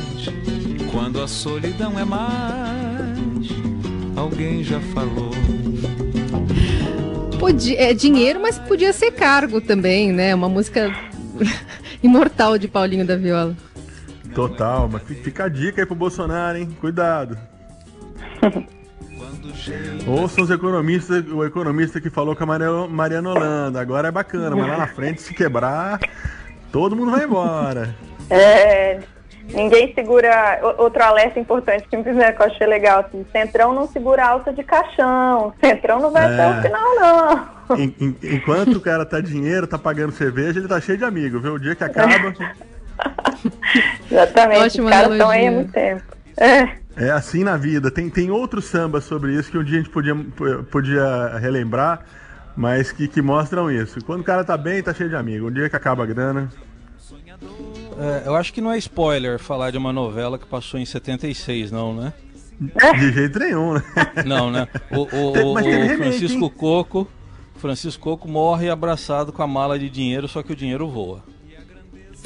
quando 0.90 1.20
a 1.20 1.28
solidão 1.28 1.98
é 1.98 2.05
mais. 2.05 3.48
Alguém 4.16 4.64
já 4.64 4.81
falou 4.94 5.31
Podia, 7.38 7.90
é 7.90 7.92
dinheiro, 7.92 8.40
mas 8.40 8.57
podia 8.57 8.92
ser 8.92 9.11
cargo 9.11 9.61
também, 9.61 10.12
né? 10.12 10.33
Uma 10.33 10.48
música 10.48 10.90
imortal 12.02 12.57
de 12.57 12.68
Paulinho 12.68 13.05
da 13.05 13.16
Viola. 13.16 13.57
Total, 14.33 14.88
mas 14.88 15.02
fica 15.02 15.44
a 15.44 15.48
dica 15.48 15.83
aí 15.83 15.87
pro 15.87 15.96
Bolsonaro, 15.96 16.57
hein? 16.57 16.68
Cuidado. 16.81 17.37
Ouçam 20.07 20.44
os 20.44 20.50
economistas, 20.50 21.26
o 21.33 21.44
economista 21.44 22.00
que 22.00 22.09
falou 22.09 22.37
com 22.37 22.44
a 22.44 22.88
Mariana 22.88 23.31
Holanda. 23.31 23.81
Agora 23.81 24.07
é 24.07 24.12
bacana, 24.12 24.55
mas 24.55 24.68
lá 24.68 24.78
na 24.78 24.87
frente, 24.87 25.20
se 25.20 25.35
quebrar, 25.35 25.98
todo 26.72 26.96
mundo 26.96 27.12
vai 27.12 27.24
embora. 27.24 27.94
É, 28.30 28.98
Ninguém 29.48 29.92
segura. 29.94 30.61
Outro 30.78 31.02
alerta 31.02 31.38
importante 31.38 31.87
que 31.88 31.96
me 31.96 32.04
fizeram 32.04 32.35
que 32.35 32.42
eu 32.42 32.46
achei 32.46 32.66
legal, 32.66 33.00
assim, 33.00 33.24
Centrão 33.32 33.74
não 33.74 33.87
segura 33.88 34.26
alta 34.26 34.52
de 34.52 34.62
caixão. 34.62 35.52
Centrão 35.62 36.00
não 36.00 36.11
vai 36.11 36.24
é. 36.24 36.35
até 36.35 36.48
o 36.48 36.62
final, 36.62 36.94
não. 36.96 37.62
Em, 37.72 37.94
em, 37.98 38.16
enquanto 38.22 38.76
o 38.76 38.80
cara 38.80 39.06
tá 39.06 39.18
dinheiro, 39.18 39.66
tá 39.66 39.78
pagando 39.78 40.12
cerveja, 40.12 40.58
ele 40.58 40.68
tá 40.68 40.78
cheio 40.78 40.98
de 40.98 41.04
amigos, 41.04 41.40
viu? 41.40 41.54
O 41.54 41.58
dia 41.58 41.74
que 41.74 41.82
acaba. 41.82 42.12
Exatamente, 44.11 44.61
Ótima 44.62 44.85
os 44.85 44.90
caras 44.90 45.12
estão 45.12 45.30
aí 45.30 45.46
há 45.46 45.50
muito 45.50 45.72
tempo. 45.72 46.02
É. 46.37 46.68
É 46.96 47.11
assim 47.11 47.42
na 47.42 47.56
vida. 47.56 47.90
Tem, 47.90 48.11
tem 48.11 48.30
outros 48.30 48.66
sambas 48.66 49.04
sobre 49.04 49.32
isso 49.32 49.50
que 49.50 49.56
um 49.56 49.64
dia 49.64 49.78
a 49.78 49.82
gente 49.82 49.90
podia, 49.90 50.14
podia 50.70 51.38
relembrar, 51.38 52.04
mas 52.56 52.92
que, 52.92 53.08
que 53.08 53.22
mostram 53.22 53.70
isso. 53.70 54.04
Quando 54.04 54.20
o 54.20 54.24
cara 54.24 54.44
tá 54.44 54.56
bem, 54.56 54.82
tá 54.82 54.92
cheio 54.92 55.08
de 55.08 55.16
amigos. 55.16 55.50
Um 55.50 55.54
dia 55.54 55.68
que 55.68 55.76
acaba 55.76 56.02
a 56.02 56.06
grana. 56.06 56.48
É, 57.98 58.22
eu 58.26 58.36
acho 58.36 58.52
que 58.52 58.60
não 58.60 58.72
é 58.72 58.78
spoiler 58.78 59.38
falar 59.38 59.70
de 59.70 59.78
uma 59.78 59.92
novela 59.92 60.38
que 60.38 60.46
passou 60.46 60.78
em 60.78 60.84
76, 60.84 61.70
não, 61.70 61.94
né? 61.94 62.12
De 62.98 63.12
jeito 63.12 63.38
nenhum, 63.38 63.74
né? 63.74 63.82
Não, 64.24 64.50
né? 64.50 64.68
O, 64.90 65.00
o, 65.00 65.52
o 65.52 65.96
Francisco 65.96 66.48
Coco. 66.50 67.08
Francisco 67.56 68.02
Coco 68.02 68.28
morre 68.28 68.70
abraçado 68.70 69.32
com 69.32 69.42
a 69.42 69.46
mala 69.46 69.78
de 69.78 69.90
dinheiro, 69.90 70.28
só 70.28 70.42
que 70.42 70.52
o 70.52 70.56
dinheiro 70.56 70.88
voa. 70.88 71.24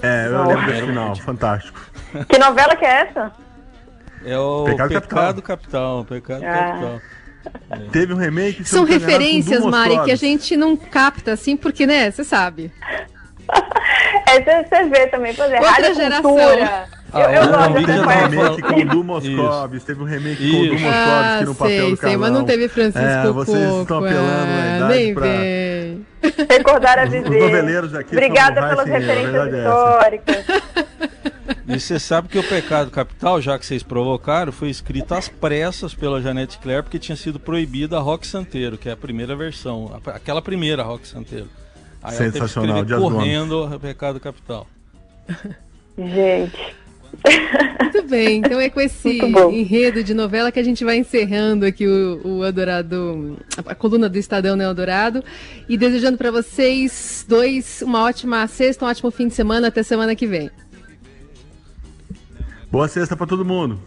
É, 0.03 0.27
eu 0.27 0.45
lembro 0.45 0.67
desse 0.67 0.87
final, 0.87 1.17
fantástico. 1.17 1.81
Que 2.29 2.39
novela 2.39 2.77
que 2.77 2.85
é 2.85 3.09
essa? 3.09 3.33
É 4.25 4.39
o 4.39 4.65
Pecado, 4.65 4.89
Pecado 4.89 5.43
Capital. 5.43 5.43
Capital. 5.43 6.05
Pecado 6.05 6.45
ah. 6.45 6.53
Capital. 6.53 7.01
É. 7.71 7.77
Teve 7.93 8.13
um 8.15 8.17
remake. 8.17 8.65
São 8.65 8.85
referências, 8.85 9.65
Mari, 9.65 10.03
que 10.05 10.13
a 10.13 10.17
gente 10.17 10.57
não 10.57 10.77
capta 10.77 11.33
assim, 11.33 11.57
porque, 11.57 11.87
né, 11.87 12.11
você 12.11 12.25
sabe. 12.25 12.71
É, 14.29 14.41
você 14.65 14.85
vê 14.89 15.07
também, 15.07 15.33
por 15.33 15.45
exemplo, 15.45 15.65
Outra 15.67 15.83
Rádio 15.83 15.95
geração. 15.95 16.23
Cultura. 16.37 16.85
eu, 17.15 17.21
eu 17.21 17.43
o 17.43 17.49
gosto 17.49 17.73
teve 17.75 17.87
dessa 17.87 18.03
um 18.03 18.05
parte. 18.05 18.31
remake 18.37 18.63
com 18.63 18.75
o 18.81 18.85
Du 18.85 19.05
Moscovis, 19.05 19.85
teve 19.85 20.03
um 20.03 20.05
remake 20.05 20.51
com 20.51 20.57
o 20.59 20.67
Du. 20.67 20.73
Moscovis 20.73 20.93
Ah, 20.93 21.43
no 21.45 21.55
papel 21.55 21.69
sei, 21.81 21.91
do 21.91 21.97
sei, 21.97 22.17
mas 22.17 22.33
não 22.33 22.45
teve 22.45 22.69
Francisco 22.69 23.07
É, 23.07 23.31
vocês 23.31 23.65
Coco. 23.69 23.83
estão 23.83 23.99
apelando 23.99 24.29
ah, 24.29 24.63
a 24.73 24.77
idade 24.77 24.95
nem 24.95 25.15
pra... 25.15 25.27
vem. 25.27 26.07
Recordar 26.51 26.99
a 26.99 27.03
Os- 27.05 27.09
os 27.09 27.13
viver. 27.23 27.41
noveleiros 27.41 27.95
aqui 27.95 28.17
Obrigada 28.17 28.61
são 28.61 28.69
pelas 28.71 28.87
referências 28.89 29.35
é 29.35 29.49
essa. 29.49 29.59
históricas. 29.59 30.45
E 31.69 31.81
você 31.81 31.99
sabe 31.99 32.29
que 32.29 32.39
o 32.39 32.45
Pecado 32.45 32.91
Capital, 32.91 33.41
já 33.41 33.59
que 33.59 33.67
vocês 33.67 33.83
provocaram, 33.83 34.53
foi 34.53 34.71
escrito 34.71 35.15
às 35.15 35.29
pressas 35.29 35.95
pela 35.95 36.23
Janete 36.23 36.59
Claire, 36.59 36.83
porque 36.83 36.99
tinha 36.99 37.17
sido 37.17 37.41
proibida 37.41 37.97
a 37.97 38.01
Rock 38.01 38.27
Santeiro, 38.27 38.79
que 38.79 38.89
é 38.89 38.93
a 38.93 38.97
primeira 38.97 39.35
versão, 39.35 40.01
aquela 40.07 40.41
primeira 40.41 40.83
Rock 40.85 41.09
Santeiro. 41.09 41.49
Aí 42.03 42.15
ela 42.15 42.19
teve 42.19 42.33
que 42.33 42.39
Sensacional, 42.39 42.85
Gomes. 42.85 43.01
correndo 43.01 43.65
o 43.65 43.81
Pecado 43.81 44.21
Capital. 44.21 44.67
Gente. 45.99 46.77
Muito 47.81 48.03
bem, 48.03 48.39
então 48.39 48.61
é 48.61 48.69
com 48.69 48.81
esse 48.81 49.21
enredo 49.53 50.05
de 50.05 50.13
novela 50.13 50.53
que 50.53 50.59
a 50.59 50.63
gente 50.63 50.85
vai 50.85 50.97
encerrando 50.97 51.65
aqui 51.65 51.87
o, 51.87 52.21
o 52.25 52.43
Adorado, 52.43 53.39
a 53.65 53.75
coluna 53.75 54.09
do 54.09 54.19
Estadão 54.19 54.57
né, 54.57 54.65
Eldorado, 54.65 55.25
e 55.69 55.77
desejando 55.77 56.19
para 56.19 56.31
vocês 56.31 57.25
dois 57.29 57.83
uma 57.83 58.05
ótima 58.05 58.47
sexta, 58.47 58.85
um 58.85 58.89
ótimo 58.89 59.11
fim 59.11 59.29
de 59.29 59.35
semana, 59.35 59.69
até 59.69 59.83
semana 59.83 60.15
que 60.15 60.27
vem. 60.27 60.51
Boa 62.71 62.89
sexta 62.89 63.17
pra 63.17 63.27
todo 63.27 63.45
mundo. 63.45 63.81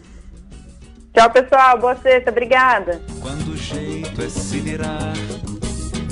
Tchau, 1.13 1.29
pessoal. 1.31 1.79
Boa 1.79 1.95
sexta. 1.95 2.31
Obrigada. 2.31 3.01
Quando 3.21 3.53
o 3.53 3.57
jeito 3.57 4.21
é 4.21 4.29
se 4.29 4.59
virar, 4.59 5.13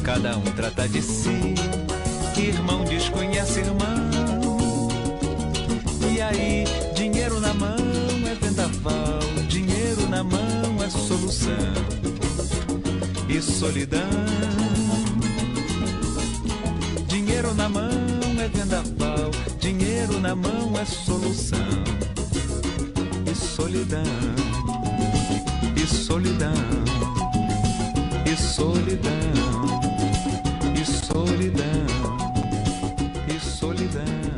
cada 0.03 0.37
um 0.37 0.43
trata 0.55 0.87
de 0.87 1.01
si. 1.01 1.55
Irmão 2.37 2.83
desconhece 2.83 3.61
irmão. 3.61 4.87
E 6.13 6.21
aí, 6.21 6.65
dinheiro 6.93 7.39
na 7.39 7.53
mão 7.53 7.75
é 8.29 8.35
vendaval, 8.35 9.19
dinheiro 9.47 10.07
na 10.07 10.23
mão 10.23 10.83
é 10.85 10.89
solução. 10.89 11.53
E 13.27 13.41
solidão. 13.41 13.99
Dinheiro 17.07 17.53
na 17.55 17.67
mão 17.67 17.89
é 18.39 18.47
vendaval, 18.47 19.31
dinheiro 19.59 20.19
na 20.19 20.35
mão 20.35 20.73
é 20.79 20.85
solução 20.85 21.96
solidão, 23.37 24.03
e 25.75 25.87
solidão, 25.87 26.53
e 28.25 28.35
solidão, 28.35 29.11
e 30.75 30.85
solidão, 30.85 31.85
e 33.27 33.39
solidão. 33.39 34.36